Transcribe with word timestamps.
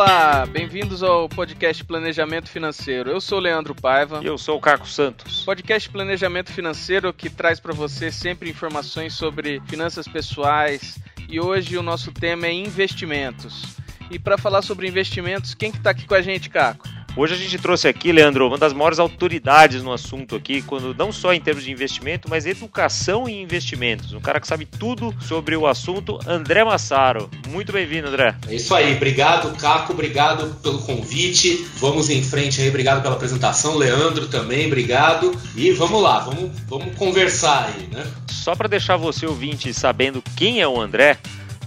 Olá, 0.00 0.46
bem-vindos 0.46 1.02
ao 1.02 1.28
podcast 1.28 1.84
Planejamento 1.84 2.48
Financeiro. 2.48 3.10
Eu 3.10 3.20
sou 3.20 3.38
o 3.38 3.40
Leandro 3.40 3.74
Paiva. 3.74 4.20
E 4.22 4.26
eu 4.26 4.38
sou 4.38 4.56
o 4.56 4.60
Caco 4.60 4.86
Santos. 4.86 5.42
Podcast 5.42 5.90
Planejamento 5.90 6.52
Financeiro 6.52 7.12
que 7.12 7.28
traz 7.28 7.58
para 7.58 7.74
você 7.74 8.12
sempre 8.12 8.48
informações 8.48 9.14
sobre 9.14 9.60
finanças 9.66 10.06
pessoais 10.06 11.00
e 11.28 11.40
hoje 11.40 11.76
o 11.76 11.82
nosso 11.82 12.12
tema 12.12 12.46
é 12.46 12.52
investimentos. 12.52 13.76
E 14.08 14.20
para 14.20 14.38
falar 14.38 14.62
sobre 14.62 14.86
investimentos, 14.86 15.52
quem 15.52 15.72
que 15.72 15.80
tá 15.80 15.90
aqui 15.90 16.06
com 16.06 16.14
a 16.14 16.22
gente, 16.22 16.48
Caco? 16.48 16.86
Hoje 17.16 17.34
a 17.34 17.36
gente 17.36 17.58
trouxe 17.58 17.88
aqui, 17.88 18.12
Leandro, 18.12 18.46
uma 18.46 18.58
das 18.58 18.72
maiores 18.72 18.98
autoridades 18.98 19.82
no 19.82 19.92
assunto 19.92 20.36
aqui, 20.36 20.62
quando 20.62 20.94
não 20.94 21.10
só 21.10 21.32
em 21.32 21.40
termos 21.40 21.64
de 21.64 21.72
investimento, 21.72 22.28
mas 22.30 22.46
educação 22.46 23.28
e 23.28 23.42
investimentos. 23.42 24.12
Um 24.12 24.20
cara 24.20 24.38
que 24.40 24.46
sabe 24.46 24.64
tudo 24.64 25.14
sobre 25.20 25.56
o 25.56 25.66
assunto, 25.66 26.18
André 26.26 26.62
Massaro. 26.62 27.28
Muito 27.48 27.72
bem-vindo, 27.72 28.08
André. 28.08 28.36
É 28.46 28.54
isso 28.54 28.74
aí, 28.74 28.94
obrigado, 28.94 29.50
Caco, 29.56 29.92
obrigado 29.92 30.54
pelo 30.62 30.78
convite. 30.80 31.66
Vamos 31.76 32.08
em 32.08 32.22
frente 32.22 32.60
aí, 32.60 32.68
obrigado 32.68 33.02
pela 33.02 33.14
apresentação, 33.16 33.76
Leandro 33.76 34.28
também, 34.28 34.66
obrigado. 34.66 35.32
E 35.56 35.72
vamos 35.72 36.00
lá, 36.00 36.20
vamos, 36.20 36.50
vamos 36.68 36.94
conversar 36.96 37.72
aí, 37.74 37.88
né? 37.88 38.06
Só 38.30 38.54
para 38.54 38.68
deixar 38.68 38.96
você 38.96 39.26
ouvinte 39.26 39.74
sabendo 39.74 40.22
quem 40.36 40.60
é 40.60 40.68
o 40.68 40.80
André, 40.80 41.18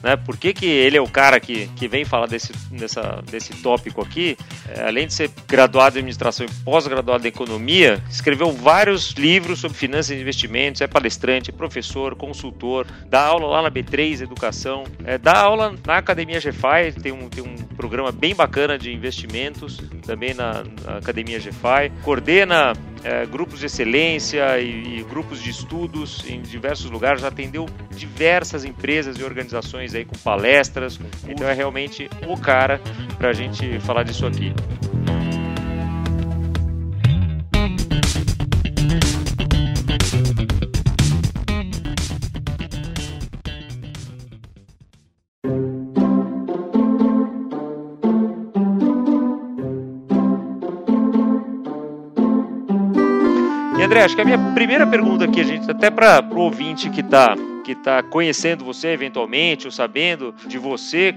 né? 0.04 0.16
Por 0.16 0.38
que, 0.38 0.54
que 0.54 0.66
ele 0.66 0.98
é 0.98 1.02
o 1.02 1.08
cara 1.08 1.40
que, 1.40 1.68
que 1.76 1.88
vem 1.88 2.06
falar 2.06 2.28
desse, 2.28 2.54
dessa, 2.72 3.22
desse 3.30 3.54
tópico 3.62 4.02
aqui? 4.02 4.38
É, 4.70 4.84
além 4.88 5.08
de 5.08 5.14
ser 5.14 5.30
graduado 5.48 5.98
em 5.98 6.00
administração 6.00 6.46
e 6.46 6.50
pós-graduado 6.64 7.26
em 7.26 7.30
economia, 7.30 8.02
escreveu 8.10 8.52
vários 8.52 9.12
livros 9.12 9.60
sobre 9.60 9.78
finanças 9.78 10.12
e 10.12 10.22
investimentos, 10.22 10.82
é 10.82 10.88
palestrante, 10.88 11.50
é 11.50 11.54
professor, 11.54 12.16
consultor, 12.16 12.86
dá 13.08 13.22
aula 13.22 13.48
lá 13.48 13.62
na 13.62 13.72
B3 13.72 14.22
Educação, 14.22 14.84
é, 15.04 15.18
dá 15.18 15.38
aula 15.38 15.76
na 15.86 15.98
Academia 15.98 16.40
GFI, 16.40 17.02
tem 17.02 17.12
um, 17.12 17.30
tem 17.30 17.44
um 17.44 17.56
programa 17.76 18.12
bem 18.12 18.36
bacana 18.36 18.78
de 18.78 18.92
investimentos 18.94 19.80
também 20.06 20.34
na, 20.34 20.64
na 20.86 20.98
Academia 20.98 21.40
GFI, 21.40 21.92
coordena 22.04 22.74
é, 23.04 23.26
grupos 23.26 23.60
de 23.60 23.66
excelência 23.66 24.60
e, 24.60 25.00
e, 25.00 25.04
grupos 25.04 25.42
de 25.42 25.50
estudos 25.50 26.24
em 26.30 26.42
diversos 26.42 26.90
lugares, 26.90 27.22
já 27.22 27.28
atendeu 27.28 27.68
diversas 27.90 28.64
empresas 28.64 29.18
e 29.18 29.24
organizações 29.24 29.91
aí 29.96 30.06
com 30.06 30.18
palestras, 30.18 31.00
então 31.28 31.48
é 31.48 31.54
realmente 31.54 32.10
o 32.28 32.38
cara 32.38 32.80
para 33.18 33.30
a 33.30 33.34
gente 33.34 33.80
falar 33.80 34.04
disso 34.04 34.26
aqui. 34.26 34.54
André, 53.92 54.06
acho 54.06 54.16
que 54.16 54.22
a 54.22 54.26
minha 54.26 54.40
primeira 54.54 54.88
pergunta 54.88 55.26
aqui, 55.26 55.44
gente, 55.44 55.70
até 55.70 55.92
para 55.92 56.24
o 56.34 56.38
ouvinte 56.38 56.90
que 56.90 57.02
está 57.02 57.36
que 57.62 57.76
tá 57.76 58.04
conhecendo 58.04 58.66
você 58.66 58.90
eventualmente, 58.90 59.66
ou 59.66 59.72
sabendo 59.72 60.34
de 60.48 60.58
você, 60.58 61.14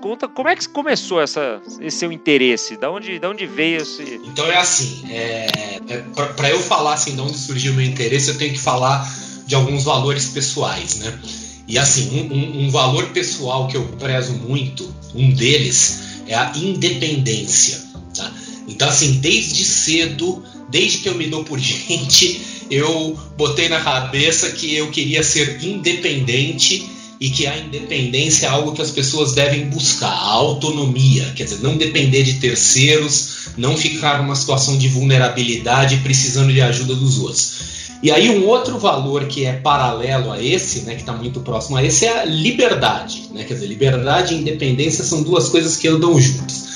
conta 0.00 0.28
como 0.28 0.48
é 0.48 0.56
que 0.56 0.68
começou 0.68 1.20
essa, 1.20 1.60
esse 1.80 1.98
seu 1.98 2.12
interesse? 2.12 2.76
Da 2.76 2.90
onde, 2.90 3.18
da 3.18 3.28
onde 3.28 3.46
veio 3.46 3.82
esse. 3.82 4.20
Então 4.24 4.46
é 4.46 4.56
assim, 4.56 5.04
é, 5.10 5.80
é, 5.88 5.98
para 6.36 6.50
eu 6.50 6.60
falar 6.60 6.94
assim, 6.94 7.14
de 7.14 7.20
onde 7.20 7.36
surgiu 7.36 7.72
o 7.72 7.74
meu 7.74 7.84
interesse, 7.84 8.30
eu 8.30 8.38
tenho 8.38 8.52
que 8.52 8.60
falar 8.60 9.08
de 9.46 9.54
alguns 9.54 9.84
valores 9.84 10.26
pessoais, 10.26 10.96
né? 10.96 11.18
E 11.66 11.78
assim, 11.78 12.10
um, 12.18 12.34
um, 12.34 12.66
um 12.66 12.70
valor 12.70 13.06
pessoal 13.10 13.68
que 13.68 13.76
eu 13.76 13.84
prezo 13.98 14.32
muito, 14.34 14.92
um 15.14 15.30
deles 15.30 16.22
é 16.26 16.34
a 16.34 16.52
independência. 16.56 17.82
Tá? 18.16 18.32
Então, 18.66 18.88
assim, 18.88 19.18
desde 19.20 19.64
cedo 19.64 20.42
desde 20.68 20.98
que 20.98 21.08
eu 21.08 21.14
me 21.14 21.26
dou 21.26 21.44
por 21.44 21.58
gente, 21.60 22.40
eu 22.70 23.18
botei 23.36 23.68
na 23.68 23.80
cabeça 23.80 24.50
que 24.50 24.74
eu 24.74 24.90
queria 24.90 25.22
ser 25.22 25.64
independente 25.64 26.98
e 27.20 27.30
que 27.30 27.46
a 27.46 27.58
independência 27.58 28.46
é 28.46 28.48
algo 28.48 28.72
que 28.72 28.82
as 28.82 28.90
pessoas 28.90 29.32
devem 29.32 29.66
buscar, 29.66 30.12
a 30.12 30.30
autonomia, 30.30 31.32
quer 31.34 31.44
dizer, 31.44 31.60
não 31.60 31.76
depender 31.76 32.22
de 32.22 32.34
terceiros, 32.34 33.48
não 33.56 33.76
ficar 33.76 34.22
numa 34.22 34.36
situação 34.36 34.78
de 34.78 34.88
vulnerabilidade 34.88 35.96
precisando 35.98 36.52
de 36.52 36.60
ajuda 36.60 36.94
dos 36.94 37.18
outros. 37.18 37.78
E 38.00 38.12
aí 38.12 38.30
um 38.30 38.46
outro 38.46 38.78
valor 38.78 39.26
que 39.26 39.44
é 39.44 39.54
paralelo 39.54 40.30
a 40.30 40.40
esse, 40.40 40.82
né, 40.82 40.94
que 40.94 41.00
está 41.00 41.12
muito 41.12 41.40
próximo 41.40 41.76
a 41.76 41.82
esse, 41.82 42.06
é 42.06 42.20
a 42.20 42.24
liberdade. 42.24 43.28
Né? 43.32 43.42
Quer 43.42 43.54
dizer, 43.54 43.66
liberdade 43.66 44.34
e 44.34 44.38
independência 44.38 45.02
são 45.02 45.22
duas 45.22 45.48
coisas 45.48 45.76
que 45.76 45.88
andam 45.88 46.20
juntas. 46.20 46.67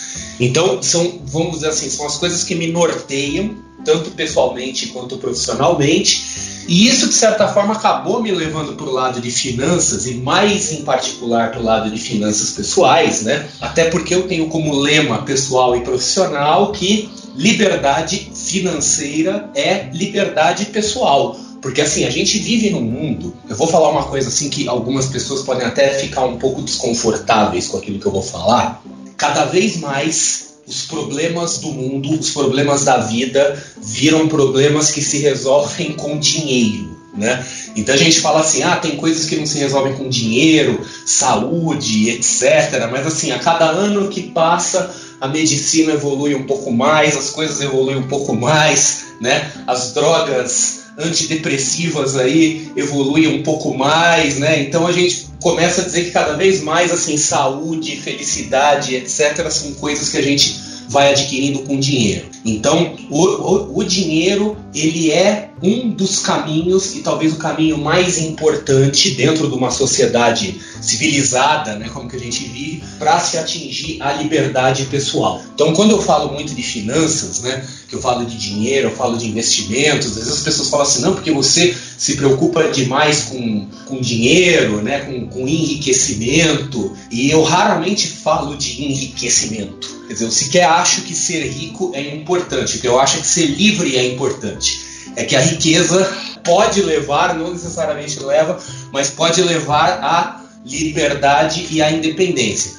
Então, 0.42 0.82
são, 0.82 1.20
vamos 1.24 1.58
dizer 1.58 1.68
assim, 1.68 1.88
são 1.88 2.04
as 2.04 2.16
coisas 2.16 2.42
que 2.42 2.56
me 2.56 2.66
norteiam 2.66 3.54
tanto 3.84 4.10
pessoalmente 4.10 4.88
quanto 4.88 5.16
profissionalmente. 5.16 6.64
E 6.66 6.88
isso, 6.88 7.08
de 7.08 7.14
certa 7.14 7.46
forma, 7.46 7.74
acabou 7.74 8.20
me 8.20 8.32
levando 8.32 8.74
para 8.74 8.86
o 8.86 8.92
lado 8.92 9.20
de 9.20 9.30
finanças, 9.30 10.04
e 10.04 10.14
mais 10.14 10.72
em 10.72 10.82
particular 10.82 11.52
para 11.52 11.60
o 11.60 11.64
lado 11.64 11.88
de 11.88 12.00
finanças 12.00 12.50
pessoais, 12.50 13.22
né? 13.22 13.48
Até 13.60 13.84
porque 13.84 14.12
eu 14.12 14.26
tenho 14.26 14.48
como 14.48 14.74
lema 14.74 15.22
pessoal 15.22 15.76
e 15.76 15.82
profissional 15.82 16.72
que 16.72 17.08
liberdade 17.36 18.32
financeira 18.34 19.48
é 19.54 19.90
liberdade 19.92 20.66
pessoal. 20.66 21.36
Porque 21.60 21.80
assim, 21.80 22.04
a 22.04 22.10
gente 22.10 22.40
vive 22.40 22.70
num 22.70 22.82
mundo. 22.82 23.32
Eu 23.48 23.54
vou 23.54 23.68
falar 23.68 23.90
uma 23.90 24.02
coisa 24.02 24.28
assim 24.28 24.50
que 24.50 24.66
algumas 24.66 25.06
pessoas 25.06 25.42
podem 25.42 25.64
até 25.64 25.90
ficar 25.90 26.24
um 26.24 26.36
pouco 26.36 26.60
desconfortáveis 26.62 27.68
com 27.68 27.76
aquilo 27.76 28.00
que 28.00 28.06
eu 28.06 28.10
vou 28.10 28.22
falar. 28.22 28.82
Cada 29.22 29.44
vez 29.44 29.76
mais 29.76 30.54
os 30.66 30.82
problemas 30.82 31.58
do 31.58 31.68
mundo, 31.68 32.18
os 32.18 32.30
problemas 32.30 32.82
da 32.82 32.96
vida 32.96 33.56
viram 33.80 34.26
problemas 34.26 34.90
que 34.90 35.00
se 35.00 35.18
resolvem 35.18 35.92
com 35.92 36.18
dinheiro. 36.18 36.98
Né? 37.16 37.46
Então 37.76 37.94
a 37.94 37.98
gente 37.98 38.18
fala 38.18 38.40
assim, 38.40 38.64
ah, 38.64 38.74
tem 38.74 38.96
coisas 38.96 39.26
que 39.26 39.36
não 39.36 39.46
se 39.46 39.58
resolvem 39.58 39.94
com 39.94 40.08
dinheiro, 40.08 40.84
saúde, 41.06 42.10
etc. 42.10 42.88
Mas 42.90 43.06
assim, 43.06 43.30
a 43.30 43.38
cada 43.38 43.66
ano 43.66 44.08
que 44.08 44.22
passa, 44.22 44.92
a 45.20 45.28
medicina 45.28 45.92
evolui 45.92 46.34
um 46.34 46.42
pouco 46.42 46.72
mais, 46.72 47.16
as 47.16 47.30
coisas 47.30 47.60
evoluem 47.60 47.98
um 47.98 48.08
pouco 48.08 48.34
mais, 48.34 49.04
né? 49.20 49.52
As 49.68 49.94
drogas 49.94 50.81
antidepressivas 50.98 52.16
aí 52.16 52.70
evoluem 52.76 53.28
um 53.28 53.42
pouco 53.42 53.76
mais, 53.76 54.38
né? 54.38 54.62
Então 54.62 54.86
a 54.86 54.92
gente 54.92 55.28
começa 55.40 55.82
a 55.82 55.84
dizer 55.84 56.04
que 56.04 56.10
cada 56.10 56.34
vez 56.34 56.62
mais 56.62 56.92
assim 56.92 57.16
saúde, 57.16 57.96
felicidade, 57.96 58.94
etc, 58.94 59.50
são 59.50 59.72
coisas 59.74 60.08
que 60.08 60.18
a 60.18 60.22
gente 60.22 60.72
vai 60.88 61.10
adquirindo 61.10 61.60
com 61.60 61.78
dinheiro. 61.78 62.26
Então, 62.44 62.96
o, 63.08 63.24
o, 63.24 63.78
o, 63.78 63.84
dinheiro 63.84 64.56
ele 64.74 65.10
é 65.10 65.48
um 65.62 65.90
dos 65.90 66.18
caminhos 66.18 66.96
e 66.96 67.00
talvez 67.00 67.32
o 67.32 67.36
caminho 67.36 67.78
mais 67.78 68.18
importante 68.18 69.12
dentro 69.12 69.48
de 69.48 69.54
uma 69.54 69.70
sociedade 69.70 70.60
civilizada, 70.80 71.76
né, 71.76 71.88
como 71.92 72.08
que 72.08 72.16
a 72.16 72.18
gente 72.18 72.44
vive, 72.44 72.82
para 72.98 73.20
se 73.20 73.38
atingir 73.38 74.02
a 74.02 74.12
liberdade 74.14 74.86
pessoal. 74.86 75.40
Então, 75.54 75.72
quando 75.72 75.92
eu 75.92 76.02
falo 76.02 76.32
muito 76.32 76.54
de 76.54 76.62
finanças, 76.62 77.40
né, 77.42 77.64
que 77.88 77.94
eu 77.94 78.00
falo 78.00 78.24
de 78.24 78.36
dinheiro, 78.36 78.88
eu 78.88 78.96
falo 78.96 79.16
de 79.16 79.28
investimentos, 79.28 80.08
às 80.08 80.14
vezes 80.16 80.32
as 80.32 80.40
pessoas 80.40 80.68
falam 80.68 80.86
assim, 80.86 81.02
não, 81.02 81.14
porque 81.14 81.30
você 81.30 81.74
se 81.96 82.16
preocupa 82.16 82.68
demais 82.68 83.24
com, 83.24 83.68
com 83.86 84.00
dinheiro, 84.00 84.82
né, 84.82 85.00
com, 85.00 85.28
com 85.28 85.46
enriquecimento, 85.46 86.96
e 87.10 87.30
eu 87.30 87.42
raramente 87.42 88.08
falo 88.08 88.56
de 88.56 88.82
enriquecimento. 88.82 90.02
Quer 90.08 90.14
dizer, 90.14 90.24
eu 90.24 90.30
sequer 90.32 90.64
acho 90.64 91.02
que 91.02 91.14
ser 91.14 91.46
rico 91.46 91.92
é 91.94 92.14
importante, 92.14 92.80
eu 92.82 92.98
acho 92.98 93.18
que 93.18 93.26
ser 93.26 93.46
livre 93.46 93.96
é 93.96 94.12
importante. 94.12 94.91
É 95.16 95.24
que 95.24 95.36
a 95.36 95.40
riqueza 95.40 96.10
pode 96.44 96.82
levar, 96.82 97.34
não 97.34 97.52
necessariamente 97.52 98.18
leva, 98.20 98.58
mas 98.92 99.10
pode 99.10 99.42
levar 99.42 100.00
à 100.02 100.42
liberdade 100.64 101.66
e 101.70 101.82
à 101.82 101.90
independência. 101.90 102.72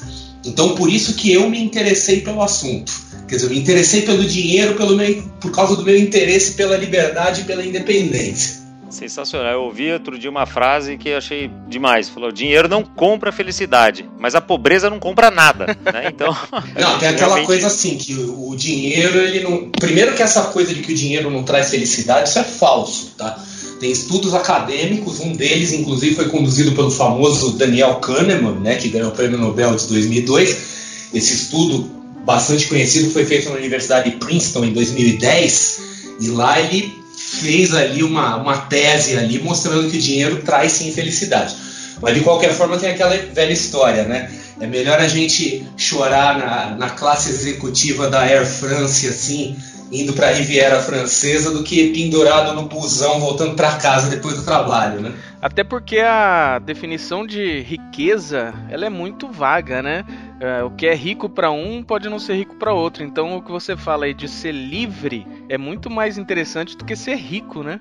Então, 0.45 0.75
por 0.75 0.91
isso 0.91 1.13
que 1.13 1.31
eu 1.31 1.49
me 1.49 1.61
interessei 1.61 2.21
pelo 2.21 2.41
assunto. 2.41 2.91
Quer 3.27 3.35
dizer, 3.35 3.47
eu 3.47 3.51
me 3.51 3.59
interessei 3.59 4.01
pelo 4.01 4.25
dinheiro 4.25 4.75
pelo 4.75 4.95
meu, 4.95 5.23
por 5.39 5.51
causa 5.51 5.75
do 5.75 5.83
meu 5.83 5.97
interesse 5.97 6.53
pela 6.53 6.75
liberdade 6.75 7.41
e 7.41 7.43
pela 7.45 7.65
independência. 7.65 8.62
Sensacional. 8.93 9.53
Eu 9.53 9.61
ouvi 9.63 9.91
outro 9.91 10.19
dia 10.19 10.29
uma 10.29 10.45
frase 10.45 10.97
que 10.97 11.09
eu 11.09 11.17
achei 11.17 11.49
demais. 11.67 12.09
Falou: 12.09 12.31
dinheiro 12.31 12.69
não 12.69 12.83
compra 12.83 13.31
felicidade, 13.31 14.07
mas 14.19 14.35
a 14.35 14.41
pobreza 14.41 14.89
não 14.89 14.99
compra 14.99 15.31
nada. 15.31 15.65
Né? 15.65 16.09
Então. 16.13 16.33
Não, 16.79 16.99
tem 16.99 17.09
aquela 17.09 17.35
realmente... 17.35 17.47
coisa 17.47 17.67
assim, 17.67 17.97
que 17.97 18.13
o 18.13 18.55
dinheiro, 18.55 19.17
ele 19.19 19.41
não. 19.41 19.69
Primeiro 19.69 20.13
que 20.13 20.21
essa 20.21 20.43
coisa 20.43 20.73
de 20.73 20.81
que 20.81 20.91
o 20.91 20.95
dinheiro 20.95 21.29
não 21.29 21.43
traz 21.43 21.69
felicidade, 21.69 22.29
isso 22.29 22.39
é 22.39 22.43
falso, 22.43 23.13
tá? 23.17 23.37
Tem 23.79 23.91
estudos 23.91 24.33
acadêmicos, 24.33 25.19
um 25.19 25.33
deles, 25.33 25.73
inclusive, 25.73 26.15
foi 26.15 26.29
conduzido 26.29 26.71
pelo 26.73 26.89
famoso 26.89 27.57
Daniel 27.57 27.95
Kahneman, 27.95 28.59
né, 28.59 28.75
que 28.75 28.89
ganhou 28.89 29.09
o 29.09 29.11
prêmio 29.11 29.37
Nobel 29.37 29.75
de 29.75 29.87
2002. 29.87 31.09
Esse 31.13 31.33
estudo, 31.33 31.89
bastante 32.25 32.67
conhecido, 32.67 33.11
foi 33.11 33.25
feito 33.25 33.49
na 33.49 33.55
Universidade 33.55 34.11
de 34.11 34.17
Princeton 34.17 34.65
em 34.65 34.73
2010, 34.73 35.81
e 36.21 36.27
lá 36.29 36.59
ele 36.59 37.02
fez 37.39 37.73
ali 37.73 38.03
uma, 38.03 38.37
uma 38.37 38.57
tese 38.57 39.17
ali 39.17 39.39
mostrando 39.39 39.89
que 39.89 39.97
o 39.97 40.01
dinheiro 40.01 40.41
traz 40.43 40.73
sim 40.73 40.91
felicidade. 40.91 41.55
Mas 42.01 42.15
de 42.15 42.21
qualquer 42.21 42.53
forma 42.53 42.77
tem 42.77 42.89
aquela 42.89 43.15
velha 43.15 43.53
história, 43.53 44.03
né? 44.03 44.29
É 44.59 44.67
melhor 44.67 44.99
a 44.99 45.07
gente 45.07 45.65
chorar 45.77 46.37
na, 46.37 46.75
na 46.77 46.89
classe 46.89 47.29
executiva 47.29 48.09
da 48.09 48.21
Air 48.21 48.45
France, 48.45 49.07
assim, 49.07 49.57
indo 49.93 50.13
para 50.13 50.29
a 50.29 50.33
Riviera 50.33 50.81
Francesa, 50.81 51.51
do 51.51 51.63
que 51.63 51.91
pendurado 51.93 52.53
no 52.53 52.63
busão 52.63 53.19
voltando 53.19 53.55
para 53.55 53.75
casa 53.75 54.09
depois 54.09 54.35
do 54.35 54.43
trabalho, 54.43 54.99
né? 55.01 55.13
Até 55.41 55.63
porque 55.63 55.99
a 55.99 56.57
definição 56.59 57.27
de 57.27 57.59
riqueza 57.61 58.53
ela 58.69 58.85
é 58.85 58.89
muito 58.89 59.29
vaga, 59.29 59.83
né? 59.83 60.05
É, 60.39 60.63
o 60.63 60.71
que 60.71 60.87
é 60.87 60.95
rico 60.95 61.29
para 61.29 61.51
um 61.51 61.83
pode 61.83 62.09
não 62.09 62.17
ser 62.17 62.35
rico 62.35 62.55
para 62.55 62.73
outro. 62.73 63.03
Então 63.03 63.37
o 63.37 63.41
que 63.41 63.51
você 63.51 63.75
fala 63.75 64.05
aí 64.05 64.13
de 64.13 64.27
ser 64.27 64.51
livre 64.51 65.27
é 65.49 65.57
muito 65.57 65.89
mais 65.89 66.17
interessante 66.17 66.77
do 66.77 66.85
que 66.85 66.95
ser 66.95 67.15
rico, 67.15 67.61
né? 67.61 67.79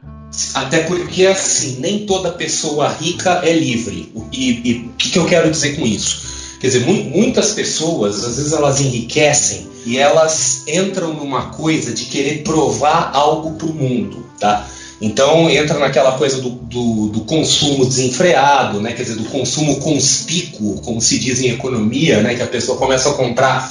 Até 0.55 0.85
porque 0.85 1.27
assim 1.27 1.81
nem 1.81 2.07
toda 2.07 2.33
pessoa 2.33 2.89
rica 2.89 3.43
é 3.45 3.53
livre. 3.53 4.13
E 4.33 4.89
o 4.89 4.97
que, 4.97 5.11
que 5.11 5.19
eu 5.19 5.27
quero 5.27 5.51
dizer 5.51 5.77
com 5.77 5.87
isso? 5.87 6.59
Quer 6.61 6.69
dizer, 6.69 6.87
mu 6.87 6.95
muitas 6.95 7.53
pessoas, 7.55 8.25
às 8.25 8.37
vezes 8.37 8.53
elas 8.53 8.81
enriquecem 8.81 9.72
e 9.85 9.99
elas 9.99 10.63
entram 10.67 11.13
numa 11.15 11.51
coisa 11.51 11.93
de 11.93 12.05
querer 12.07 12.43
provar 12.43 13.11
algo 13.13 13.53
para 13.53 13.67
o 13.67 13.75
mundo, 13.75 14.27
tá? 14.39 14.67
Então 15.03 15.51
entra 15.51 15.81
naquela 15.81 16.13
coisa 16.13 16.41
do, 16.41 16.51
do, 16.51 17.09
do, 17.09 17.21
consumo 17.23 17.85
desenfreado, 17.85 18.81
né? 18.81 18.93
quer 18.93 19.03
dizer, 19.03 19.17
do 19.17 19.25
consumo 19.25 19.81
conspícuo, 19.81 20.81
como 20.83 21.01
se 21.01 21.19
diz 21.19 21.41
em 21.41 21.49
economia, 21.49 22.23
né? 22.23 22.37
que 22.37 22.43
a 22.43 22.47
pessoa 22.47 22.79
começa 22.79 23.11
a 23.11 23.15
comprar 23.15 23.69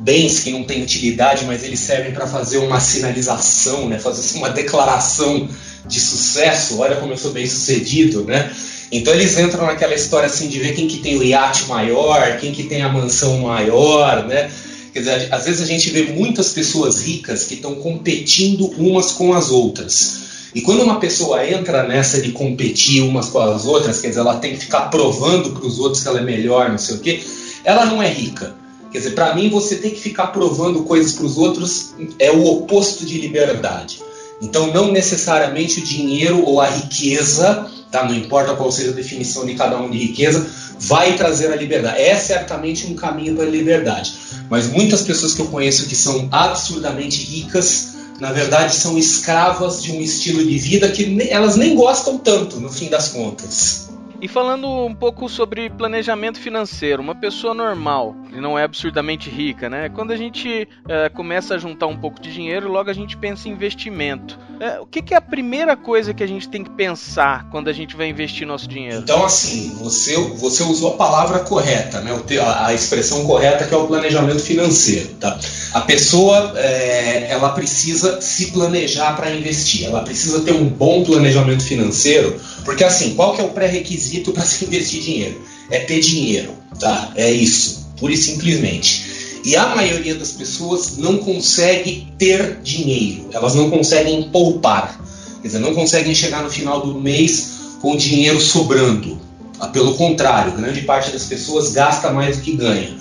bens 0.00 0.40
que 0.40 0.50
não 0.50 0.62
têm 0.62 0.82
utilidade, 0.82 1.46
mas 1.46 1.64
eles 1.64 1.80
servem 1.80 2.12
para 2.12 2.26
fazer 2.26 2.58
uma 2.58 2.80
sinalização, 2.80 3.88
né? 3.88 3.98
fazer 3.98 4.20
assim, 4.20 4.38
uma 4.38 4.50
declaração 4.50 5.48
de 5.86 5.98
sucesso, 5.98 6.78
olha 6.78 6.96
como 6.96 7.14
eu 7.14 7.18
sou 7.18 7.32
bem 7.32 7.46
sucedido, 7.46 8.24
né? 8.24 8.50
Então 8.92 9.12
eles 9.12 9.38
entram 9.38 9.66
naquela 9.66 9.94
história 9.94 10.26
assim 10.26 10.48
de 10.48 10.58
ver 10.58 10.74
quem 10.74 10.86
que 10.86 10.98
tem 10.98 11.16
o 11.16 11.22
iate 11.22 11.66
maior, 11.66 12.36
quem 12.38 12.52
que 12.52 12.64
tem 12.64 12.82
a 12.82 12.88
mansão 12.88 13.38
maior, 13.38 14.26
né? 14.26 14.50
Quer 14.94 15.00
dizer, 15.00 15.34
às 15.34 15.44
vezes 15.44 15.60
a 15.60 15.66
gente 15.66 15.90
vê 15.90 16.04
muitas 16.04 16.50
pessoas 16.50 17.02
ricas 17.02 17.42
que 17.42 17.54
estão 17.54 17.74
competindo 17.74 18.66
umas 18.78 19.10
com 19.10 19.34
as 19.34 19.50
outras. 19.50 20.22
E 20.54 20.60
quando 20.60 20.84
uma 20.84 21.00
pessoa 21.00 21.44
entra 21.44 21.82
nessa 21.82 22.20
de 22.22 22.30
competir 22.30 23.02
umas 23.02 23.28
com 23.28 23.40
as 23.40 23.66
outras, 23.66 24.00
quer 24.00 24.10
dizer, 24.10 24.20
ela 24.20 24.36
tem 24.36 24.52
que 24.52 24.60
ficar 24.60 24.82
provando 24.82 25.50
para 25.50 25.66
os 25.66 25.80
outros 25.80 26.00
que 26.00 26.08
ela 26.08 26.20
é 26.20 26.22
melhor, 26.22 26.70
não 26.70 26.78
sei 26.78 26.94
o 26.94 27.00
quê, 27.00 27.20
ela 27.64 27.86
não 27.86 28.00
é 28.00 28.08
rica. 28.08 28.54
Quer 28.92 28.98
dizer, 28.98 29.10
para 29.16 29.34
mim, 29.34 29.50
você 29.50 29.74
tem 29.74 29.90
que 29.90 29.98
ficar 30.00 30.28
provando 30.28 30.84
coisas 30.84 31.10
para 31.14 31.26
os 31.26 31.36
outros 31.36 31.92
é 32.20 32.30
o 32.30 32.44
oposto 32.46 33.04
de 33.04 33.18
liberdade. 33.18 34.00
Então, 34.40 34.72
não 34.72 34.92
necessariamente 34.92 35.80
o 35.80 35.84
dinheiro 35.84 36.44
ou 36.44 36.60
a 36.60 36.68
riqueza, 36.68 37.68
tá? 37.90 38.04
não 38.04 38.14
importa 38.14 38.54
qual 38.54 38.70
seja 38.70 38.90
a 38.90 38.94
definição 38.94 39.44
de 39.44 39.54
cada 39.54 39.76
um 39.80 39.90
de 39.90 39.98
riqueza, 39.98 40.46
vai 40.78 41.16
trazer 41.16 41.52
a 41.52 41.56
liberdade. 41.56 42.00
É 42.00 42.14
certamente 42.16 42.86
um 42.86 42.94
caminho 42.94 43.34
para 43.34 43.44
a 43.44 43.48
liberdade. 43.48 44.14
Mas 44.50 44.68
muitas 44.68 45.02
pessoas 45.02 45.34
que 45.34 45.40
eu 45.40 45.46
conheço 45.46 45.88
que 45.88 45.96
são 45.96 46.28
absurdamente 46.30 47.22
ricas, 47.24 47.94
na 48.20 48.32
verdade, 48.32 48.74
são 48.74 48.96
escravas 48.96 49.82
de 49.82 49.92
um 49.92 50.00
estilo 50.00 50.44
de 50.44 50.58
vida 50.58 50.88
que 50.88 51.28
elas 51.30 51.56
nem 51.56 51.74
gostam 51.74 52.18
tanto, 52.18 52.60
no 52.60 52.70
fim 52.70 52.88
das 52.88 53.08
contas. 53.08 53.88
E 54.20 54.28
falando 54.28 54.68
um 54.68 54.94
pouco 54.94 55.28
sobre 55.28 55.68
planejamento 55.68 56.38
financeiro, 56.38 57.02
uma 57.02 57.14
pessoa 57.14 57.52
normal, 57.52 58.16
que 58.34 58.40
não 58.40 58.58
é 58.58 58.64
absurdamente 58.64 59.30
rica, 59.30 59.70
né? 59.70 59.88
Quando 59.88 60.10
a 60.10 60.16
gente 60.16 60.68
é, 60.88 61.08
começa 61.08 61.54
a 61.54 61.58
juntar 61.58 61.86
um 61.86 61.96
pouco 61.96 62.20
de 62.20 62.32
dinheiro, 62.32 62.68
logo 62.68 62.90
a 62.90 62.92
gente 62.92 63.16
pensa 63.16 63.48
em 63.48 63.52
investimento. 63.52 64.36
É, 64.58 64.80
o 64.80 64.86
que, 64.86 65.00
que, 65.02 65.14
é 65.14 65.16
a 65.16 65.20
primeira 65.20 65.76
coisa 65.76 66.12
que 66.12 66.22
a 66.22 66.26
gente 66.26 66.48
tem 66.48 66.64
que 66.64 66.70
pensar 66.70 67.48
quando 67.50 67.68
a 67.68 67.72
gente 67.72 67.96
vai 67.96 68.08
investir 68.08 68.44
nosso 68.44 68.66
dinheiro? 68.66 68.98
Então, 68.98 69.24
assim, 69.24 69.76
você, 69.80 70.16
você 70.16 70.64
usou 70.64 70.94
a 70.94 70.96
palavra 70.96 71.40
correta, 71.40 72.00
né? 72.00 72.10
A, 72.40 72.66
a 72.66 72.74
expressão 72.74 73.24
correta 73.24 73.66
que 73.66 73.72
é 73.72 73.76
o 73.76 73.86
planejamento 73.86 74.40
financeiro, 74.40 75.14
tá? 75.20 75.38
A 75.72 75.82
pessoa, 75.82 76.54
é, 76.56 77.28
ela 77.30 77.50
precisa 77.50 78.20
se 78.20 78.50
planejar 78.50 79.14
para 79.14 79.30
investir, 79.30 79.86
ela 79.86 80.02
precisa 80.02 80.40
ter 80.40 80.52
um 80.52 80.68
bom 80.68 81.04
planejamento 81.04 81.62
financeiro, 81.62 82.40
porque 82.64 82.82
assim, 82.82 83.14
qual 83.14 83.34
que 83.34 83.40
é 83.40 83.44
o 83.44 83.50
pré-requisito 83.50 84.32
para 84.32 84.42
se 84.42 84.64
investir 84.66 85.00
dinheiro? 85.02 85.40
É 85.70 85.78
ter 85.78 86.00
dinheiro, 86.00 86.52
tá? 86.78 87.12
É 87.14 87.30
isso, 87.30 87.83
pura 87.98 88.12
e 88.12 88.16
simplesmente. 88.16 89.40
E 89.44 89.56
a 89.56 89.74
maioria 89.74 90.14
das 90.14 90.32
pessoas 90.32 90.96
não 90.96 91.18
consegue 91.18 92.08
ter 92.18 92.60
dinheiro, 92.62 93.28
elas 93.32 93.54
não 93.54 93.68
conseguem 93.68 94.30
poupar, 94.30 94.98
quer 95.42 95.48
dizer, 95.48 95.58
não 95.58 95.74
conseguem 95.74 96.14
chegar 96.14 96.42
no 96.42 96.50
final 96.50 96.80
do 96.80 96.98
mês 96.98 97.50
com 97.82 97.94
dinheiro 97.94 98.40
sobrando. 98.40 99.20
Ah, 99.60 99.68
pelo 99.68 99.94
contrário, 99.94 100.52
grande 100.52 100.80
parte 100.80 101.10
das 101.10 101.24
pessoas 101.24 101.72
gasta 101.72 102.10
mais 102.10 102.38
do 102.38 102.42
que 102.42 102.52
ganha. 102.56 102.96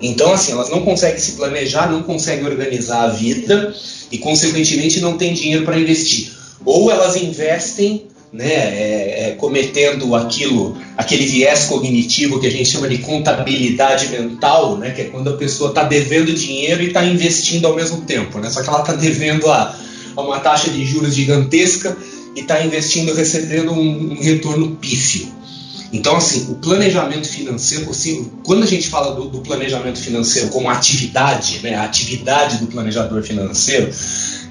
Então, 0.00 0.32
assim, 0.32 0.52
elas 0.52 0.70
não 0.70 0.82
conseguem 0.82 1.18
se 1.20 1.32
planejar, 1.32 1.90
não 1.90 2.02
conseguem 2.02 2.46
organizar 2.46 3.02
a 3.02 3.08
vida 3.08 3.74
e, 4.10 4.16
consequentemente, 4.16 5.00
não 5.00 5.18
têm 5.18 5.34
dinheiro 5.34 5.64
para 5.64 5.78
investir. 5.78 6.32
Ou 6.64 6.90
elas 6.90 7.16
investem 7.16 8.06
né, 8.32 8.46
é, 8.46 9.28
é, 9.28 9.30
cometendo 9.32 10.14
aquilo, 10.14 10.76
aquele 10.96 11.26
viés 11.26 11.64
cognitivo 11.64 12.40
que 12.40 12.46
a 12.46 12.50
gente 12.50 12.70
chama 12.70 12.88
de 12.88 12.98
contabilidade 12.98 14.08
mental, 14.08 14.76
né, 14.76 14.90
que 14.90 15.02
é 15.02 15.04
quando 15.04 15.30
a 15.30 15.36
pessoa 15.36 15.70
está 15.70 15.82
devendo 15.82 16.32
dinheiro 16.32 16.82
e 16.82 16.88
está 16.88 17.04
investindo 17.04 17.66
ao 17.66 17.74
mesmo 17.74 18.02
tempo. 18.02 18.38
Né, 18.38 18.48
só 18.48 18.62
que 18.62 18.68
ela 18.68 18.80
está 18.80 18.92
devendo 18.92 19.50
a, 19.50 19.76
a, 20.16 20.22
uma 20.22 20.38
taxa 20.38 20.70
de 20.70 20.84
juros 20.84 21.14
gigantesca 21.14 21.96
e 22.36 22.40
está 22.40 22.64
investindo, 22.64 23.12
recebendo 23.12 23.72
um, 23.72 24.12
um, 24.12 24.22
retorno 24.22 24.76
pífio. 24.76 25.28
Então, 25.92 26.16
assim, 26.16 26.52
o 26.52 26.54
planejamento 26.54 27.28
financeiro, 27.28 27.90
assim, 27.90 28.30
quando 28.44 28.62
a 28.62 28.66
gente 28.66 28.86
fala 28.86 29.12
do, 29.12 29.28
do 29.28 29.40
planejamento 29.40 29.98
financeiro 29.98 30.50
como 30.50 30.70
atividade, 30.70 31.58
né, 31.64 31.74
a 31.74 31.82
atividade 31.82 32.58
do 32.58 32.68
planejador 32.68 33.24
financeiro, 33.24 33.92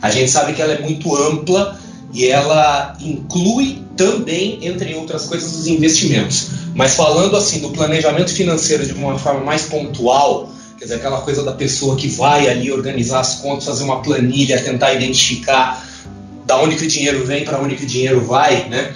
a 0.01 0.09
gente 0.09 0.29
sabe 0.29 0.51
que 0.51 0.61
ela 0.61 0.73
é 0.73 0.81
muito 0.81 1.15
ampla 1.15 1.79
e 2.13 2.27
ela 2.27 2.97
inclui 2.99 3.83
também, 3.95 4.59
entre 4.61 4.93
outras 4.95 5.25
coisas, 5.25 5.53
os 5.53 5.67
investimentos. 5.67 6.49
Mas 6.73 6.95
falando 6.95 7.35
assim 7.35 7.59
do 7.59 7.69
planejamento 7.69 8.33
financeiro 8.33 8.85
de 8.85 8.93
uma 8.93 9.17
forma 9.17 9.41
mais 9.41 9.63
pontual, 9.63 10.51
quer 10.77 10.85
dizer, 10.85 10.95
aquela 10.95 11.21
coisa 11.21 11.43
da 11.43 11.51
pessoa 11.51 11.95
que 11.95 12.07
vai 12.07 12.47
ali 12.47 12.71
organizar 12.71 13.19
as 13.19 13.35
contas, 13.35 13.65
fazer 13.65 13.83
uma 13.83 14.01
planilha, 14.01 14.61
tentar 14.61 14.93
identificar 14.93 15.85
da 16.45 16.59
onde 16.59 16.75
que 16.75 16.85
o 16.85 16.87
dinheiro 16.87 17.25
vem, 17.25 17.43
para 17.43 17.61
onde 17.61 17.75
que 17.75 17.83
o 17.83 17.87
dinheiro 17.87 18.25
vai, 18.25 18.67
né? 18.69 18.93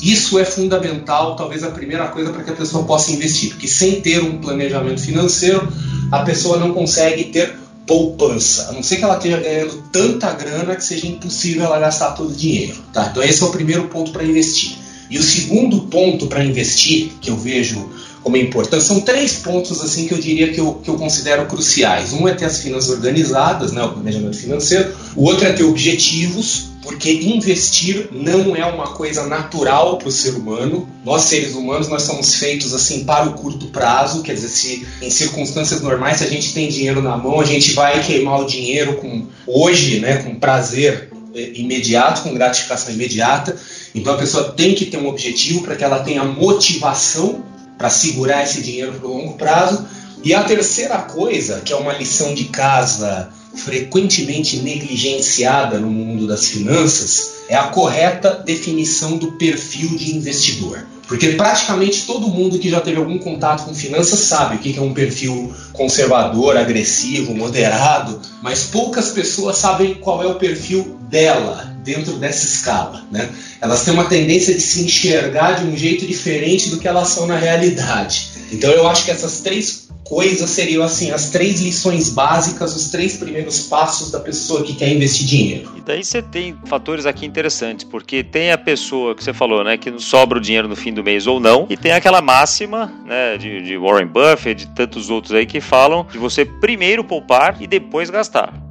Isso 0.00 0.38
é 0.38 0.44
fundamental, 0.44 1.36
talvez 1.36 1.62
a 1.64 1.70
primeira 1.70 2.06
coisa 2.08 2.30
para 2.30 2.42
que 2.42 2.50
a 2.50 2.54
pessoa 2.54 2.84
possa 2.84 3.12
investir, 3.12 3.50
porque 3.50 3.66
sem 3.66 4.00
ter 4.00 4.22
um 4.22 4.38
planejamento 4.38 5.00
financeiro, 5.00 5.68
a 6.10 6.20
pessoa 6.20 6.56
não 6.56 6.72
consegue 6.72 7.24
ter 7.24 7.56
poupança, 7.88 8.68
a 8.68 8.72
não 8.72 8.82
ser 8.82 8.98
que 8.98 9.04
ela 9.04 9.16
esteja 9.16 9.38
ganhando 9.38 9.82
tanta 9.90 10.30
grana 10.32 10.76
que 10.76 10.84
seja 10.84 11.06
impossível 11.06 11.64
ela 11.64 11.80
gastar 11.80 12.12
todo 12.12 12.30
o 12.30 12.36
dinheiro. 12.36 12.76
Tá? 12.92 13.08
Então 13.10 13.22
esse 13.22 13.42
é 13.42 13.46
o 13.46 13.50
primeiro 13.50 13.88
ponto 13.88 14.12
para 14.12 14.22
investir. 14.22 14.76
E 15.10 15.18
o 15.18 15.22
segundo 15.22 15.80
ponto 15.82 16.26
para 16.26 16.44
investir, 16.44 17.12
que 17.20 17.30
eu 17.30 17.36
vejo 17.36 17.88
como 18.22 18.36
importante, 18.36 18.84
são 18.84 19.00
três 19.00 19.34
pontos 19.34 19.80
assim 19.80 20.06
que 20.06 20.12
eu 20.12 20.18
diria 20.18 20.52
que 20.52 20.60
eu, 20.60 20.74
que 20.74 20.90
eu 20.90 20.96
considero 20.96 21.46
cruciais. 21.46 22.12
Um 22.12 22.28
é 22.28 22.34
ter 22.34 22.44
as 22.44 22.58
finanças 22.58 22.90
organizadas, 22.90 23.72
né, 23.72 23.82
o 23.82 23.92
planejamento 23.92 24.36
financeiro. 24.36 24.94
O 25.16 25.24
outro 25.24 25.46
é 25.46 25.52
ter 25.52 25.64
objetivos, 25.64 26.68
porque 26.88 27.12
investir 27.12 28.08
não 28.10 28.56
é 28.56 28.64
uma 28.64 28.94
coisa 28.94 29.26
natural 29.26 29.98
para 29.98 30.08
o 30.08 30.10
ser 30.10 30.30
humano. 30.30 30.88
Nós 31.04 31.24
seres 31.24 31.54
humanos 31.54 31.86
nós 31.86 32.02
somos 32.02 32.36
feitos 32.36 32.72
assim 32.72 33.04
para 33.04 33.28
o 33.28 33.34
curto 33.34 33.66
prazo, 33.66 34.22
quer 34.22 34.32
dizer, 34.32 34.48
se 34.48 34.88
em 35.02 35.10
circunstâncias 35.10 35.82
normais 35.82 36.16
se 36.16 36.24
a 36.24 36.26
gente 36.26 36.54
tem 36.54 36.66
dinheiro 36.66 37.02
na 37.02 37.14
mão, 37.14 37.42
a 37.42 37.44
gente 37.44 37.72
vai 37.72 38.02
queimar 38.02 38.40
o 38.40 38.46
dinheiro 38.46 38.94
com 38.94 39.26
hoje, 39.46 40.00
né, 40.00 40.22
com 40.22 40.34
prazer 40.36 41.10
é, 41.34 41.52
imediato, 41.56 42.22
com 42.22 42.32
gratificação 42.32 42.94
imediata. 42.94 43.54
Então 43.94 44.14
a 44.14 44.16
pessoa 44.16 44.52
tem 44.52 44.74
que 44.74 44.86
ter 44.86 44.96
um 44.96 45.08
objetivo 45.08 45.64
para 45.64 45.76
que 45.76 45.84
ela 45.84 45.98
tenha 45.98 46.24
motivação 46.24 47.44
para 47.76 47.90
segurar 47.90 48.44
esse 48.44 48.62
dinheiro 48.62 48.92
para 48.94 49.06
o 49.06 49.12
longo 49.12 49.34
prazo. 49.34 49.86
E 50.24 50.32
a 50.32 50.42
terceira 50.42 50.96
coisa, 51.00 51.60
que 51.60 51.70
é 51.70 51.76
uma 51.76 51.92
lição 51.92 52.34
de 52.34 52.44
casa 52.44 53.28
frequentemente 53.54 54.58
negligenciada 54.58 55.78
no 55.78 55.90
mundo 55.90 56.26
das 56.26 56.46
finanças 56.46 57.38
é 57.48 57.56
a 57.56 57.64
correta 57.64 58.42
definição 58.44 59.16
do 59.16 59.32
perfil 59.32 59.96
de 59.96 60.14
investidor. 60.14 60.86
Porque 61.08 61.30
praticamente 61.30 62.04
todo 62.04 62.28
mundo 62.28 62.58
que 62.58 62.68
já 62.68 62.82
teve 62.82 62.98
algum 62.98 63.18
contato 63.18 63.64
com 63.64 63.74
finanças 63.74 64.20
sabe 64.20 64.56
o 64.56 64.58
que 64.58 64.78
é 64.78 64.82
um 64.82 64.92
perfil 64.92 65.54
conservador, 65.72 66.54
agressivo, 66.58 67.34
moderado, 67.34 68.20
mas 68.42 68.64
poucas 68.64 69.10
pessoas 69.10 69.56
sabem 69.56 69.94
qual 69.94 70.22
é 70.22 70.26
o 70.26 70.34
perfil 70.34 70.98
dela 71.08 71.74
dentro 71.82 72.18
dessa 72.18 72.44
escala. 72.44 73.02
Né? 73.10 73.26
Elas 73.58 73.82
têm 73.84 73.94
uma 73.94 74.04
tendência 74.04 74.52
de 74.52 74.60
se 74.60 74.82
enxergar 74.82 75.52
de 75.52 75.64
um 75.64 75.74
jeito 75.74 76.06
diferente 76.06 76.68
do 76.68 76.76
que 76.76 76.86
elas 76.86 77.08
são 77.08 77.26
na 77.26 77.38
realidade. 77.38 78.28
Então 78.52 78.70
eu 78.70 78.86
acho 78.86 79.06
que 79.06 79.10
essas 79.10 79.40
três 79.40 79.88
coisas 80.08 80.48
seriam 80.50 80.82
assim 80.82 81.10
as 81.10 81.30
três 81.30 81.60
lições 81.60 82.08
básicas, 82.08 82.74
os 82.74 82.90
três 82.90 83.16
primeiros 83.16 83.60
passos 83.60 84.10
da 84.10 84.18
pessoa 84.18 84.62
que 84.62 84.74
quer 84.74 84.90
investir 84.90 85.26
dinheiro. 85.26 85.72
E 85.76 85.80
daí 85.80 86.02
você 86.02 86.22
tem 86.22 86.56
fatores 86.64 87.04
aqui 87.04 87.26
interessantes, 87.26 87.84
porque 87.84 88.24
tem 88.24 88.50
a 88.50 88.58
pessoa 88.58 89.14
que 89.14 89.22
você 89.22 89.34
falou, 89.34 89.62
né, 89.62 89.76
que 89.76 89.90
não 89.90 89.98
sobra 89.98 90.38
o 90.38 90.40
dinheiro 90.40 90.66
no 90.66 90.74
fim 90.74 90.92
do 90.92 91.04
mês 91.04 91.26
ou 91.26 91.38
não, 91.38 91.66
e 91.68 91.76
tem 91.76 91.92
aquela 91.92 92.22
máxima, 92.22 92.92
né, 93.04 93.36
de, 93.36 93.62
de 93.62 93.76
Warren 93.76 94.06
Buffett, 94.06 94.66
de 94.66 94.74
tantos 94.74 95.10
outros 95.10 95.34
aí 95.34 95.44
que 95.44 95.60
falam 95.60 96.06
de 96.10 96.18
você 96.18 96.44
primeiro 96.44 97.04
poupar 97.04 97.60
e 97.60 97.66
depois 97.66 98.08
gastar. 98.08 98.67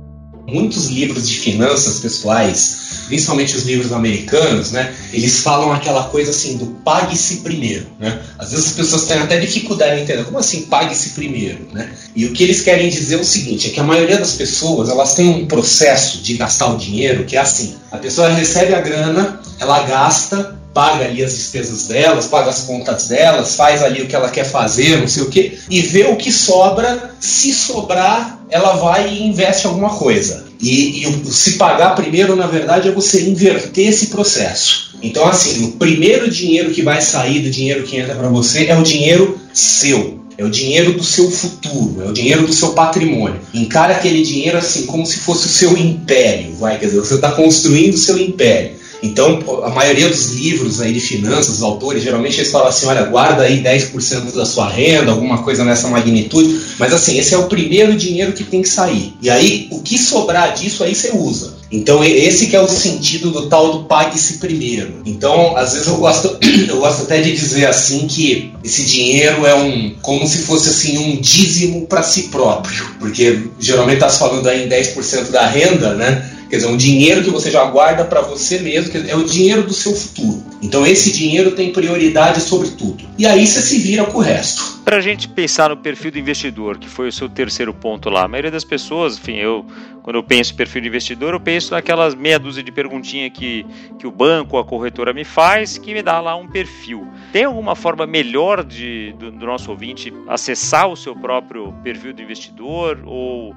Muitos 0.48 0.88
livros 0.88 1.28
de 1.28 1.36
finanças 1.36 2.00
pessoais, 2.00 3.04
principalmente 3.08 3.56
os 3.56 3.64
livros 3.64 3.92
americanos, 3.92 4.72
né, 4.72 4.94
eles 5.12 5.42
falam 5.42 5.74
aquela 5.74 6.06
coisa 6.06 6.32
assim 6.32 6.58
do 6.58 6.68
pague-se 6.86 7.38
primeiro, 7.38 7.88
né? 8.00 8.22
Às 8.40 8.52
vezes 8.52 8.68
as 8.68 8.72
pessoas 8.74 9.06
têm 9.06 9.18
até 9.18 9.38
dificuldade 9.40 10.00
em 10.00 10.04
entender 10.04 10.24
como 10.24 10.38
assim 10.38 10.62
pague-se 10.64 11.10
primeiro, 11.10 11.68
né? 11.74 11.92
E 12.16 12.26
o 12.26 12.32
que 12.32 12.44
eles 12.44 12.62
querem 12.62 12.90
dizer 12.90 13.16
é 13.16 13.20
o 13.20 13.26
seguinte, 13.26 13.68
é 13.68 13.72
que 13.72 13.80
a 13.80 13.84
maioria 13.84 14.18
das 14.18 14.34
pessoas, 14.34 14.90
elas 14.90 15.16
têm 15.16 15.30
um 15.30 15.46
processo 15.46 16.20
de 16.20 16.36
gastar 16.36 16.68
o 16.68 16.78
dinheiro 16.78 17.26
que 17.26 17.36
é 17.36 17.40
assim, 17.40 17.76
a 17.92 17.98
pessoa 17.98 18.30
recebe 18.30 18.74
a 18.74 18.80
grana, 18.80 19.42
ela 19.60 19.84
gasta 19.84 20.56
paga 20.78 21.06
ali 21.06 21.24
as 21.24 21.34
despesas 21.34 21.88
delas, 21.88 22.28
paga 22.28 22.52
as 22.52 22.62
contas 22.62 23.08
delas, 23.08 23.56
faz 23.56 23.82
ali 23.82 24.04
o 24.04 24.06
que 24.06 24.16
ela 24.16 24.30
quer 24.30 24.44
fazer, 24.44 25.00
não 25.00 25.08
sei 25.08 25.24
o 25.24 25.30
que, 25.32 25.58
e 25.68 25.82
vê 25.82 26.04
o 26.04 26.16
que 26.16 26.32
sobra. 26.32 27.16
Se 27.20 27.52
sobrar, 27.52 28.40
ela 28.48 28.74
vai 28.74 29.12
e 29.12 29.24
investe 29.24 29.66
alguma 29.66 29.90
coisa. 29.90 30.46
E, 30.62 31.04
e 31.04 31.32
se 31.32 31.54
pagar 31.54 31.96
primeiro, 31.96 32.36
na 32.36 32.46
verdade, 32.46 32.90
é 32.90 32.92
você 32.92 33.28
inverter 33.28 33.88
esse 33.88 34.08
processo. 34.08 34.96
Então, 35.02 35.28
assim, 35.28 35.66
o 35.66 35.72
primeiro 35.72 36.30
dinheiro 36.30 36.70
que 36.70 36.84
vai 36.84 37.02
sair 37.02 37.40
do 37.40 37.50
dinheiro 37.50 37.82
que 37.82 37.98
entra 37.98 38.14
para 38.14 38.30
você 38.30 38.68
é 38.68 38.78
o 38.78 38.84
dinheiro 38.84 39.36
seu. 39.52 40.20
É 40.38 40.46
o 40.46 40.50
dinheiro 40.52 40.94
do 40.94 41.04
seu 41.04 41.32
futuro, 41.32 42.04
é 42.06 42.10
o 42.10 42.14
dinheiro 42.14 42.46
do 42.46 42.54
seu 42.54 42.74
patrimônio. 42.74 43.42
Encara 43.52 43.96
aquele 43.96 44.22
dinheiro 44.22 44.60
assim 44.60 44.86
como 44.86 45.08
se 45.08 45.18
fosse 45.18 45.48
o 45.48 45.50
seu 45.50 45.76
império, 45.76 46.54
vai, 46.54 46.78
quer 46.78 46.86
dizer, 46.86 47.00
você 47.00 47.16
está 47.16 47.32
construindo 47.32 47.96
o 47.96 47.98
seu 47.98 48.16
império. 48.20 48.78
Então, 49.02 49.40
a 49.64 49.70
maioria 49.70 50.10
dos 50.10 50.32
livros 50.32 50.82
aí 50.82 50.94
de 50.94 51.00
finanças, 51.00 51.56
os 51.56 51.62
autores, 51.62 52.04
geralmente 52.04 52.40
eles 52.40 52.52
falam 52.52 52.68
assim, 52.68 52.88
olha, 52.88 53.04
guarda 53.04 53.44
aí 53.44 53.62
10% 53.62 54.34
da 54.34 54.46
sua 54.46 54.68
renda, 54.70 55.12
alguma 55.12 55.44
coisa 55.44 55.64
nessa 55.64 55.88
magnitude, 55.88 56.60
mas 56.80 56.94
assim, 56.94 57.18
esse 57.18 57.34
é 57.34 57.38
o 57.38 57.48
primeiro 57.48 57.96
dinheiro 57.96 58.34
que 58.34 58.44
tem 58.44 58.62
que 58.62 58.70
sair. 58.70 59.14
E 59.22 59.30
aí, 59.30 59.68
o 59.72 59.82
que 59.82 59.98
sobrar 59.98 60.54
disso 60.54 60.84
aí 60.84 60.96
você 60.96 61.12
usa. 61.14 61.58
Então, 61.72 62.04
esse 62.04 62.48
que 62.48 62.56
é 62.56 62.62
o 62.62 62.68
sentido 62.68 63.30
do 63.30 63.48
tal 63.48 63.72
do 63.74 63.84
pague-se 63.86 64.38
primeiro. 64.38 65.02
Então, 65.06 65.56
às 65.58 65.74
vezes 65.74 65.88
eu 65.88 65.98
gosto, 65.98 66.38
eu 66.68 66.80
gosto 66.80 67.04
até 67.04 67.22
de 67.22 67.34
dizer 67.34 67.66
assim 67.66 68.08
que 68.08 68.54
esse 68.64 68.86
dinheiro 68.86 69.46
é 69.46 69.54
um, 69.54 69.94
como 70.02 70.26
se 70.26 70.40
fosse 70.40 70.70
assim, 70.70 70.98
um 70.98 71.18
dízimo 71.20 71.86
para 71.86 72.04
si 72.04 72.24
próprio, 72.24 72.86
porque 73.00 73.48
geralmente 73.60 73.96
está 73.96 74.10
falando 74.10 74.48
aí 74.48 74.66
em 74.66 74.70
10% 74.70 75.30
da 75.30 75.46
renda, 75.46 75.94
né? 75.94 76.32
Quer 76.50 76.58
dizer, 76.58 76.68
um 76.68 76.78
dinheiro 76.78 77.24
que 77.24 77.30
você 77.30 77.52
já 77.52 77.66
guarda 77.66 78.06
para 78.06 78.22
você 78.22 78.60
mesmo, 78.60 78.92
é 79.08 79.16
o 79.16 79.24
dinheiro 79.24 79.64
do 79.64 79.74
seu 79.74 79.94
futuro. 79.94 80.44
Então 80.62 80.86
esse 80.86 81.12
dinheiro 81.12 81.52
tem 81.52 81.72
prioridade 81.72 82.42
sobre 82.42 82.70
tudo. 82.70 83.04
E 83.18 83.26
aí 83.26 83.46
você 83.46 83.62
se 83.62 83.78
vira 83.80 84.06
com 84.06 84.20
o 84.20 84.22
resto. 84.22 84.80
Para 84.84 84.98
a 84.98 85.02
gente 85.02 85.28
pensar 85.28 85.70
no 85.70 85.78
perfil 85.78 86.12
do 86.12 86.20
investidor, 86.20 86.78
que 86.78 86.88
foi 86.88 87.10
o 87.10 87.12
seu 87.12 87.28
terceiro 87.28 87.74
ponto 87.74 88.10
lá, 88.10 88.24
a 88.24 88.28
maioria 88.28 88.52
das 88.52 88.64
pessoas, 88.64 89.18
enfim, 89.18 89.36
eu 89.36 89.66
quando 90.08 90.16
eu 90.16 90.24
penso 90.24 90.56
perfil 90.56 90.84
do 90.84 90.88
investidor, 90.88 91.34
eu 91.34 91.40
penso 91.42 91.74
naquelas 91.74 92.16
meia 92.16 92.40
dúzia 92.40 92.64
de 92.64 92.72
perguntinhas 92.72 93.30
que, 93.34 93.66
que 94.00 94.08
o 94.08 94.12
banco 94.12 94.58
a 94.58 94.64
corretora 94.64 95.14
me 95.14 95.26
faz, 95.26 95.78
que 95.78 95.94
me 95.94 96.02
dá 96.02 96.22
lá 96.22 96.34
um 96.34 96.48
perfil. 96.48 97.06
Tem 97.34 97.44
alguma 97.44 97.76
forma 97.76 98.08
melhor 98.08 98.64
de, 98.64 99.14
do, 99.20 99.30
do 99.32 99.46
nosso 99.46 99.70
ouvinte 99.70 100.14
acessar 100.26 100.88
o 100.88 100.96
seu 100.96 101.14
próprio 101.14 101.74
perfil 101.84 102.14
do 102.14 102.22
investidor 102.22 103.04
ou 103.06 103.54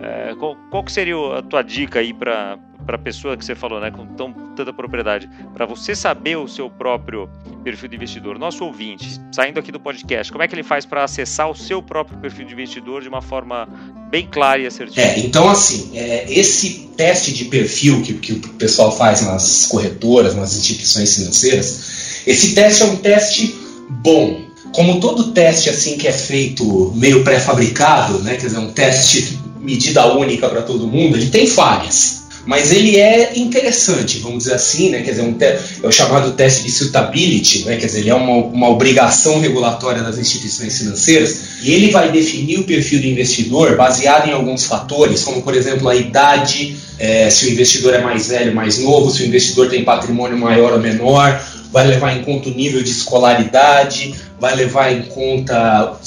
é, 0.00 0.34
qual, 0.34 0.56
qual 0.70 0.84
que 0.84 0.92
seria 0.92 1.16
a 1.38 1.42
tua 1.42 1.62
dica 1.62 2.00
aí 2.00 2.12
para 2.12 2.58
para 2.84 2.96
a 2.96 2.98
pessoa 2.98 3.36
que 3.36 3.44
você 3.44 3.54
falou, 3.54 3.80
né, 3.80 3.90
com 3.90 4.06
tão, 4.06 4.32
tanta 4.54 4.72
propriedade, 4.72 5.28
para 5.52 5.66
você 5.66 5.94
saber 5.94 6.36
o 6.36 6.46
seu 6.46 6.68
próprio 6.68 7.28
perfil 7.62 7.88
de 7.88 7.96
investidor, 7.96 8.38
nosso 8.38 8.64
ouvinte, 8.64 9.20
saindo 9.32 9.58
aqui 9.58 9.72
do 9.72 9.80
podcast, 9.80 10.30
como 10.30 10.44
é 10.44 10.48
que 10.48 10.54
ele 10.54 10.62
faz 10.62 10.84
para 10.84 11.04
acessar 11.04 11.50
o 11.50 11.54
seu 11.54 11.82
próprio 11.82 12.18
perfil 12.18 12.46
de 12.46 12.52
investidor 12.52 13.02
de 13.02 13.08
uma 13.08 13.22
forma 13.22 13.68
bem 14.10 14.28
clara 14.30 14.60
e 14.60 14.66
assertiva? 14.66 15.00
É, 15.00 15.18
então 15.18 15.48
assim, 15.48 15.96
é, 15.96 16.26
esse 16.30 16.90
teste 16.96 17.32
de 17.32 17.46
perfil 17.46 18.02
que, 18.02 18.14
que 18.14 18.32
o 18.32 18.40
pessoal 18.54 18.96
faz 18.96 19.22
nas 19.22 19.66
corretoras, 19.66 20.34
nas 20.34 20.54
instituições 20.54 21.14
financeiras, 21.14 22.22
esse 22.26 22.54
teste 22.54 22.82
é 22.82 22.86
um 22.86 22.96
teste 22.96 23.54
bom. 23.88 24.44
Como 24.74 24.98
todo 24.98 25.32
teste 25.32 25.70
assim 25.70 25.96
que 25.96 26.08
é 26.08 26.12
feito 26.12 26.92
meio 26.96 27.22
pré-fabricado, 27.22 28.18
né, 28.18 28.36
quer 28.36 28.46
dizer, 28.46 28.58
um 28.58 28.72
teste 28.72 29.38
medida 29.64 30.06
única 30.12 30.48
para 30.48 30.62
todo 30.62 30.86
mundo, 30.86 31.16
ele 31.16 31.30
tem 31.30 31.46
falhas. 31.46 32.24
Mas 32.46 32.70
ele 32.70 32.98
é 32.98 33.38
interessante, 33.38 34.18
vamos 34.18 34.44
dizer 34.44 34.54
assim, 34.54 34.90
né? 34.90 35.00
Quer 35.00 35.12
dizer, 35.12 35.22
um 35.22 35.34
é 35.40 35.86
o 35.86 35.90
chamado 35.90 36.32
teste 36.32 36.62
de 36.62 36.70
suitability, 36.70 37.64
né? 37.64 37.76
Quer 37.76 37.86
dizer, 37.86 38.00
ele 38.00 38.10
é 38.10 38.14
uma, 38.14 38.36
uma 38.44 38.68
obrigação 38.68 39.40
regulatória 39.40 40.02
das 40.02 40.18
instituições 40.18 40.76
financeiras 40.76 41.40
e 41.62 41.72
ele 41.72 41.90
vai 41.90 42.12
definir 42.12 42.58
o 42.58 42.64
perfil 42.64 43.00
do 43.00 43.06
investidor 43.06 43.76
baseado 43.76 44.28
em 44.28 44.32
alguns 44.32 44.66
fatores, 44.66 45.24
como 45.24 45.40
por 45.40 45.54
exemplo 45.54 45.88
a 45.88 45.96
idade, 45.96 46.76
é, 46.98 47.30
se 47.30 47.46
o 47.46 47.50
investidor 47.50 47.94
é 47.94 48.02
mais 48.02 48.28
velho, 48.28 48.54
mais 48.54 48.78
novo, 48.78 49.10
se 49.10 49.22
o 49.22 49.26
investidor 49.26 49.70
tem 49.70 49.82
patrimônio 49.82 50.36
maior 50.36 50.74
ou 50.74 50.78
menor, 50.78 51.42
vai 51.74 51.88
levar 51.88 52.16
em 52.16 52.22
conta 52.22 52.48
o 52.48 52.54
nível 52.54 52.80
de 52.84 52.90
escolaridade, 52.90 54.14
vai 54.38 54.54
levar 54.54 54.92
em 54.92 55.02
conta 55.06 55.98